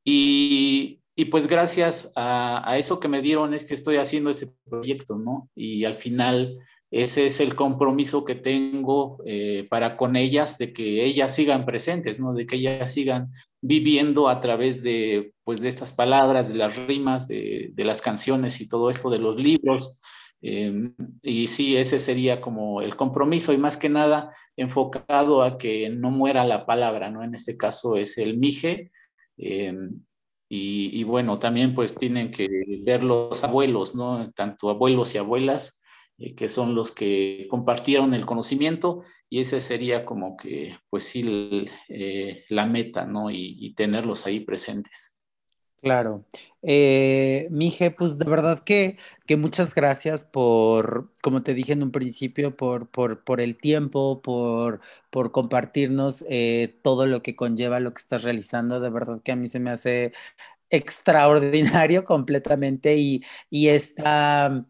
y, 0.05 1.01
y 1.17 1.25
pues 1.27 1.47
gracias 1.47 2.13
a, 2.15 2.71
a, 2.71 2.79
eso 2.79 3.01
que 3.01 3.09
me 3.09 3.23
dieron 3.23 3.55
es 3.55 3.65
que 3.65 3.75
estoy 3.75 3.97
haciendo 3.97 4.31
este 4.31 4.53
proyecto, 4.69 5.17
¿no? 5.17 5.51
Y 5.55 5.85
al 5.85 5.95
final 5.95 6.59
ese 6.91 7.27
es 7.27 7.41
el 7.41 7.57
compromiso 7.57 8.25
que 8.25 8.37
tengo 8.37 9.19
eh, 9.27 9.67
para 9.69 9.97
con 9.97 10.15
ellas, 10.15 10.57
de 10.59 10.73
que 10.73 11.05
ellas 11.05 11.35
sigan 11.35 11.67
presentes, 11.67 12.21
¿no? 12.21 12.33
De 12.33 12.47
que 12.47 12.57
ellas 12.57 12.93
sigan 12.93 13.33
viviendo 13.61 14.29
a 14.29 14.41
través 14.41 14.83
de, 14.83 15.33
pues, 15.45 15.61
de 15.61 15.69
estas 15.69 15.93
palabras, 15.93 16.53
de 16.53 16.59
las 16.59 16.87
rimas, 16.87 17.27
de, 17.27 17.71
de 17.73 17.85
las 17.85 18.01
canciones 18.03 18.61
y 18.61 18.69
todo 18.69 18.89
esto, 18.89 19.11
de 19.11 19.19
los 19.19 19.37
libros. 19.37 20.01
Eh, 20.43 20.93
y 21.23 21.49
sí, 21.49 21.77
ese 21.77 21.99
sería 21.99 22.41
como 22.41 22.81
el 22.81 22.95
compromiso 22.95 23.53
y 23.53 23.59
más 23.59 23.77
que 23.77 23.89
nada 23.89 24.33
enfocado 24.57 25.43
a 25.43 25.59
que 25.59 25.89
no 25.89 26.11
muera 26.11 26.45
la 26.45 26.67
palabra, 26.67 27.11
¿no? 27.11 27.25
En 27.25 27.35
este 27.35 27.57
caso 27.57 27.97
es 27.97 28.17
el 28.19 28.39
mije. 28.39 28.93
Eh, 29.39 29.75
y, 30.49 31.01
y, 31.01 31.03
bueno, 31.03 31.41
también 31.41 31.75
pues 31.75 31.97
tienen 31.97 32.31
que 32.31 32.49
ver 32.85 33.03
los 33.03 33.43
abuelos, 33.43 33.97
¿no? 33.97 34.31
Tanto 34.33 34.71
abuelos 34.71 35.13
y 35.15 35.19
abuelas, 35.19 35.83
eh, 36.19 36.35
que 36.35 36.49
son 36.49 36.75
los 36.75 36.93
que 36.93 37.47
compartieron 37.51 38.15
el 38.15 38.25
conocimiento 38.25 39.03
y 39.29 39.41
ese 39.41 39.61
sería 39.61 40.07
como 40.07 40.37
que, 40.37 40.79
pues 40.89 41.05
sí, 41.05 41.67
eh, 41.91 42.45
la 42.49 42.65
meta, 42.67 43.05
¿no? 43.05 43.31
Y, 43.31 43.75
tenerlos 43.75 44.27
ahí 44.27 44.41
presentes. 44.41 45.19
Claro. 45.83 46.25
Eh, 46.63 47.49
Mije, 47.51 47.91
pues 47.91 48.17
de 48.19 48.25
verdad 48.25 48.65
que, 48.65 48.97
que, 49.27 49.37
muchas 49.37 49.75
gracias 49.75 50.25
por, 50.25 51.13
como 51.23 51.43
te 51.43 51.53
dije 51.53 51.75
en 51.75 51.83
un 51.83 51.93
principio, 51.93 52.57
por, 52.57 52.89
por, 52.89 53.23
por 53.23 53.43
el 53.43 53.59
tiempo, 53.59 54.23
por, 54.23 54.81
por 55.11 55.33
compartirnos 55.33 56.25
eh, 56.31 56.79
todo 56.83 57.07
lo 57.07 57.23
que 57.23 57.37
conlleva 57.37 57.79
lo 57.79 57.93
que 57.93 58.01
estás 58.01 58.23
realizando. 58.23 58.81
De 58.81 58.91
verdad 58.91 59.21
que 59.23 59.33
a 59.33 59.37
mí 59.37 59.49
se 59.49 59.61
me 59.61 59.71
hace 59.71 60.13
extraordinario 60.71 62.05
completamente 62.05 62.97
y, 62.97 63.23
y 63.51 63.69
esta 63.69 64.67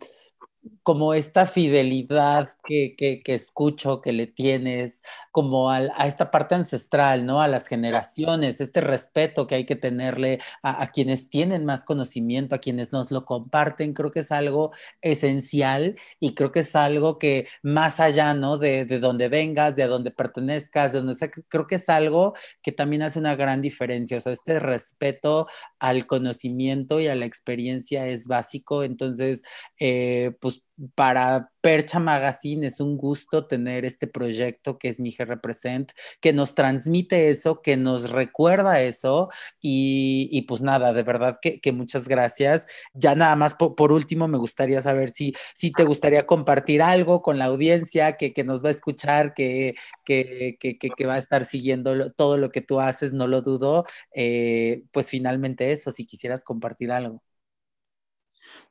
como 0.82 1.14
esta 1.14 1.46
fidelidad 1.46 2.50
que, 2.64 2.94
que, 2.96 3.22
que, 3.22 3.34
escucho 3.34 4.00
que 4.00 4.12
le 4.12 4.26
tienes, 4.26 5.02
como 5.32 5.70
a, 5.70 5.78
a, 5.96 6.06
esta 6.06 6.30
parte 6.30 6.54
ancestral, 6.54 7.26
¿no? 7.26 7.42
A 7.42 7.48
las 7.48 7.66
generaciones, 7.66 8.60
este 8.60 8.80
respeto 8.80 9.46
que 9.46 9.56
hay 9.56 9.64
que 9.66 9.76
tenerle 9.76 10.38
a, 10.62 10.86
quienes 10.90 11.28
tienen 11.30 11.64
más 11.64 11.84
conocimiento, 11.84 12.54
a 12.54 12.58
quienes 12.58 12.92
nos 12.92 13.10
lo 13.10 13.24
comparten, 13.24 13.92
creo 13.94 14.10
que 14.10 14.20
es 14.20 14.32
algo 14.32 14.72
esencial 15.02 15.96
y 16.20 16.34
creo 16.34 16.52
que 16.52 16.60
es 16.60 16.74
algo 16.76 17.18
que 17.18 17.48
más 17.62 18.00
allá, 18.00 18.34
¿no? 18.34 18.58
De, 18.58 18.84
de 18.84 18.98
donde 18.98 19.28
vengas, 19.28 19.76
de 19.76 19.86
donde 19.86 20.10
pertenezcas, 20.10 20.92
de 20.92 20.98
donde 20.98 21.14
sea, 21.14 21.30
creo 21.48 21.66
que 21.66 21.76
es 21.76 21.88
algo 21.88 22.34
que 22.62 22.72
también 22.72 23.02
hace 23.02 23.18
una 23.18 23.36
gran 23.36 23.60
diferencia, 23.60 24.18
o 24.18 24.20
sea, 24.20 24.32
este 24.32 24.58
respeto 24.60 25.46
al 25.78 26.06
conocimiento 26.06 27.00
y 27.00 27.06
a 27.08 27.14
la 27.14 27.26
experiencia 27.26 28.06
es 28.08 28.26
básico, 28.26 28.82
entonces, 28.82 29.42
eh, 29.78 30.32
pues 30.40 30.55
para 30.94 31.50
Percha 31.60 31.98
Magazine 31.98 32.66
es 32.66 32.80
un 32.80 32.96
gusto 32.96 33.46
tener 33.46 33.84
este 33.84 34.06
proyecto 34.06 34.78
que 34.78 34.88
es 34.88 35.00
Mije 35.00 35.24
Represent, 35.24 35.92
que 36.20 36.32
nos 36.32 36.54
transmite 36.54 37.30
eso, 37.30 37.62
que 37.62 37.76
nos 37.76 38.10
recuerda 38.10 38.82
eso 38.82 39.30
y, 39.60 40.42
pues 40.48 40.62
nada, 40.62 40.92
de 40.92 41.02
verdad 41.02 41.38
que, 41.40 41.72
muchas 41.72 42.08
gracias. 42.08 42.66
Ya 42.94 43.14
nada 43.14 43.36
más 43.36 43.54
por, 43.54 43.92
último 43.92 44.28
me 44.28 44.38
gustaría 44.38 44.82
saber 44.82 45.10
si, 45.10 45.34
si 45.54 45.72
te 45.72 45.84
gustaría 45.84 46.26
compartir 46.26 46.82
algo 46.82 47.22
con 47.22 47.38
la 47.38 47.46
audiencia 47.46 48.16
que, 48.16 48.32
que 48.32 48.44
nos 48.44 48.64
va 48.64 48.68
a 48.68 48.72
escuchar, 48.72 49.34
que, 49.34 49.74
que, 50.04 50.56
que, 50.58 51.06
va 51.06 51.14
a 51.14 51.18
estar 51.18 51.44
siguiendo 51.44 52.10
todo 52.12 52.36
lo 52.36 52.50
que 52.50 52.60
tú 52.60 52.80
haces, 52.80 53.12
no 53.12 53.26
lo 53.26 53.42
dudo. 53.42 53.84
Eh, 54.14 54.84
pues 54.92 55.10
finalmente 55.10 55.72
eso, 55.72 55.90
si 55.92 56.04
quisieras 56.06 56.44
compartir 56.44 56.92
algo. 56.92 57.22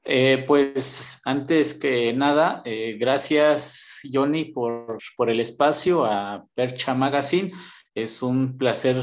Eh, 0.07 0.43
pues 0.45 1.19
antes 1.25 1.73
que 1.73 2.13
nada, 2.13 2.61
eh, 2.63 2.95
gracias 2.99 4.01
Johnny 4.13 4.45
por, 4.45 4.99
por, 5.17 5.31
el 5.31 5.39
espacio 5.39 6.05
a 6.05 6.45
Percha 6.53 6.93
Magazine. 6.93 7.51
Es 7.95 8.21
un 8.21 8.55
placer 8.55 8.97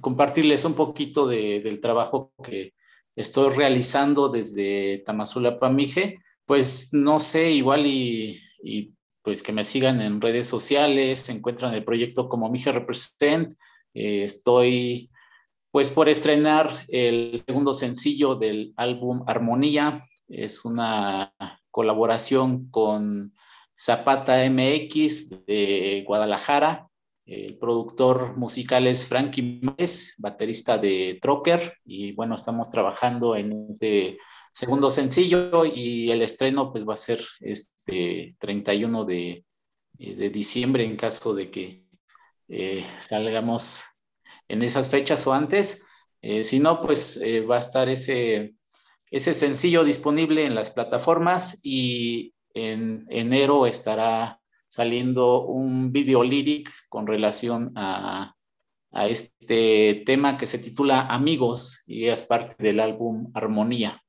compartirles 0.00 0.64
un 0.64 0.74
poquito 0.74 1.28
de, 1.28 1.60
del 1.60 1.80
trabajo 1.80 2.32
que 2.42 2.74
estoy 3.14 3.54
realizando 3.54 4.28
desde 4.28 5.02
Tamazula 5.06 5.60
Pamije. 5.60 6.18
Pues 6.44 6.88
no 6.92 7.20
sé, 7.20 7.52
igual 7.52 7.86
y, 7.86 8.40
pues 9.22 9.42
que 9.42 9.52
me 9.52 9.62
sigan 9.62 10.00
en 10.00 10.20
redes 10.20 10.48
sociales, 10.48 11.28
encuentran 11.28 11.74
el 11.74 11.84
proyecto 11.84 12.28
como 12.28 12.50
Mije 12.50 12.72
Represent. 12.72 13.52
Eh, 13.94 14.24
estoy 14.24 15.11
pues 15.72 15.88
por 15.88 16.10
estrenar 16.10 16.84
el 16.88 17.42
segundo 17.44 17.72
sencillo 17.72 18.34
del 18.34 18.74
álbum 18.76 19.24
Armonía, 19.26 20.06
es 20.28 20.66
una 20.66 21.34
colaboración 21.70 22.70
con 22.70 23.32
Zapata 23.74 24.48
MX 24.50 25.46
de 25.46 26.04
Guadalajara. 26.06 26.88
El 27.24 27.56
productor 27.56 28.36
musical 28.36 28.86
es 28.86 29.06
Frankie 29.06 29.60
Márquez, 29.62 30.14
baterista 30.18 30.76
de 30.76 31.18
Trocker. 31.22 31.78
Y 31.86 32.12
bueno, 32.12 32.34
estamos 32.34 32.70
trabajando 32.70 33.34
en 33.34 33.68
este 33.72 34.18
segundo 34.52 34.90
sencillo 34.90 35.64
y 35.64 36.10
el 36.10 36.20
estreno 36.20 36.70
pues 36.70 36.86
va 36.86 36.92
a 36.92 36.98
ser 36.98 37.24
este 37.40 38.36
31 38.38 39.06
de, 39.06 39.46
de 39.94 40.28
diciembre 40.28 40.84
en 40.84 40.96
caso 40.96 41.32
de 41.34 41.50
que 41.50 41.86
eh, 42.48 42.84
salgamos 42.98 43.84
en 44.48 44.62
esas 44.62 44.90
fechas 44.90 45.26
o 45.26 45.32
antes. 45.32 45.86
Eh, 46.20 46.44
si 46.44 46.58
no, 46.60 46.80
pues 46.82 47.16
eh, 47.18 47.40
va 47.40 47.56
a 47.56 47.60
estar 47.60 47.88
ese 47.88 48.54
ese 49.12 49.34
sencillo 49.34 49.84
disponible 49.84 50.46
en 50.46 50.54
las 50.54 50.70
plataformas 50.70 51.60
y 51.62 52.34
en 52.54 53.04
enero 53.10 53.66
estará 53.66 54.40
saliendo 54.68 55.42
un 55.42 55.92
video 55.92 56.24
lyric 56.24 56.70
con 56.88 57.06
relación 57.06 57.70
a, 57.76 58.34
a 58.90 59.08
este 59.08 60.02
tema 60.06 60.38
que 60.38 60.46
se 60.46 60.58
titula 60.58 61.02
Amigos 61.02 61.82
y 61.86 62.06
es 62.06 62.22
parte 62.22 62.56
del 62.58 62.80
álbum 62.80 63.30
Armonía. 63.34 64.02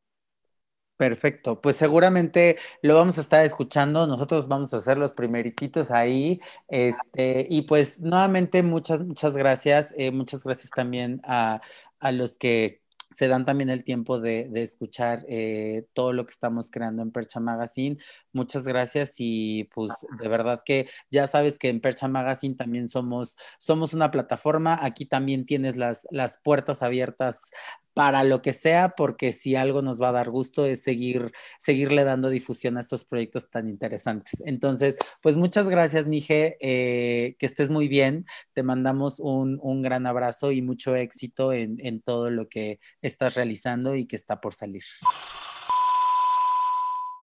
Perfecto, 1.03 1.59
pues 1.59 1.75
seguramente 1.75 2.55
lo 2.81 2.95
vamos 2.95 3.17
a 3.17 3.21
estar 3.21 3.45
escuchando, 3.45 4.07
nosotros 4.07 4.47
vamos 4.47 4.73
a 4.73 4.77
hacer 4.77 4.97
los 4.97 5.11
primeritos 5.11 5.91
ahí, 5.91 6.39
este, 6.69 7.45
y 7.49 7.63
pues 7.63 7.99
nuevamente 7.99 8.63
muchas, 8.63 9.01
muchas 9.01 9.35
gracias, 9.35 9.93
eh, 9.97 10.11
muchas 10.11 10.45
gracias 10.45 10.71
también 10.71 11.19
a, 11.25 11.59
a 11.99 12.11
los 12.13 12.37
que 12.37 12.83
se 13.11 13.27
dan 13.27 13.43
también 13.43 13.69
el 13.69 13.83
tiempo 13.83 14.21
de, 14.21 14.47
de 14.47 14.63
escuchar 14.63 15.25
eh, 15.27 15.85
todo 15.93 16.13
lo 16.13 16.25
que 16.25 16.31
estamos 16.31 16.71
creando 16.71 17.03
en 17.03 17.11
Percha 17.11 17.39
Magazine. 17.39 17.97
Muchas 18.31 18.63
gracias 18.63 19.15
y 19.19 19.65
pues 19.65 19.91
de 20.19 20.27
verdad 20.27 20.63
que 20.65 20.89
ya 21.11 21.27
sabes 21.27 21.59
que 21.59 21.69
en 21.69 21.79
Percha 21.79 22.07
Magazine 22.07 22.55
también 22.55 22.87
somos, 22.87 23.37
somos 23.59 23.93
una 23.93 24.09
plataforma. 24.09 24.79
Aquí 24.81 25.05
también 25.05 25.45
tienes 25.45 25.75
las, 25.75 26.07
las 26.11 26.39
puertas 26.43 26.81
abiertas 26.81 27.51
para 27.93 28.23
lo 28.23 28.41
que 28.41 28.53
sea, 28.53 28.89
porque 28.95 29.33
si 29.33 29.55
algo 29.55 29.81
nos 29.81 30.01
va 30.01 30.09
a 30.09 30.13
dar 30.13 30.29
gusto 30.29 30.65
es 30.65 30.81
seguir, 30.83 31.31
seguirle 31.59 32.03
dando 32.03 32.29
difusión 32.29 32.77
a 32.77 32.81
estos 32.81 33.05
proyectos 33.05 33.49
tan 33.49 33.67
interesantes. 33.67 34.41
Entonces, 34.45 34.97
pues 35.21 35.35
muchas 35.35 35.67
gracias, 35.67 36.07
Mije, 36.07 36.57
eh, 36.61 37.35
que 37.37 37.45
estés 37.45 37.69
muy 37.69 37.87
bien, 37.87 38.25
te 38.53 38.63
mandamos 38.63 39.19
un, 39.19 39.59
un 39.61 39.81
gran 39.81 40.07
abrazo 40.07 40.51
y 40.51 40.61
mucho 40.61 40.95
éxito 40.95 41.53
en, 41.53 41.77
en 41.79 42.01
todo 42.01 42.29
lo 42.29 42.49
que 42.49 42.79
estás 43.01 43.35
realizando 43.35 43.95
y 43.95 44.05
que 44.05 44.15
está 44.15 44.41
por 44.41 44.53
salir. 44.53 44.83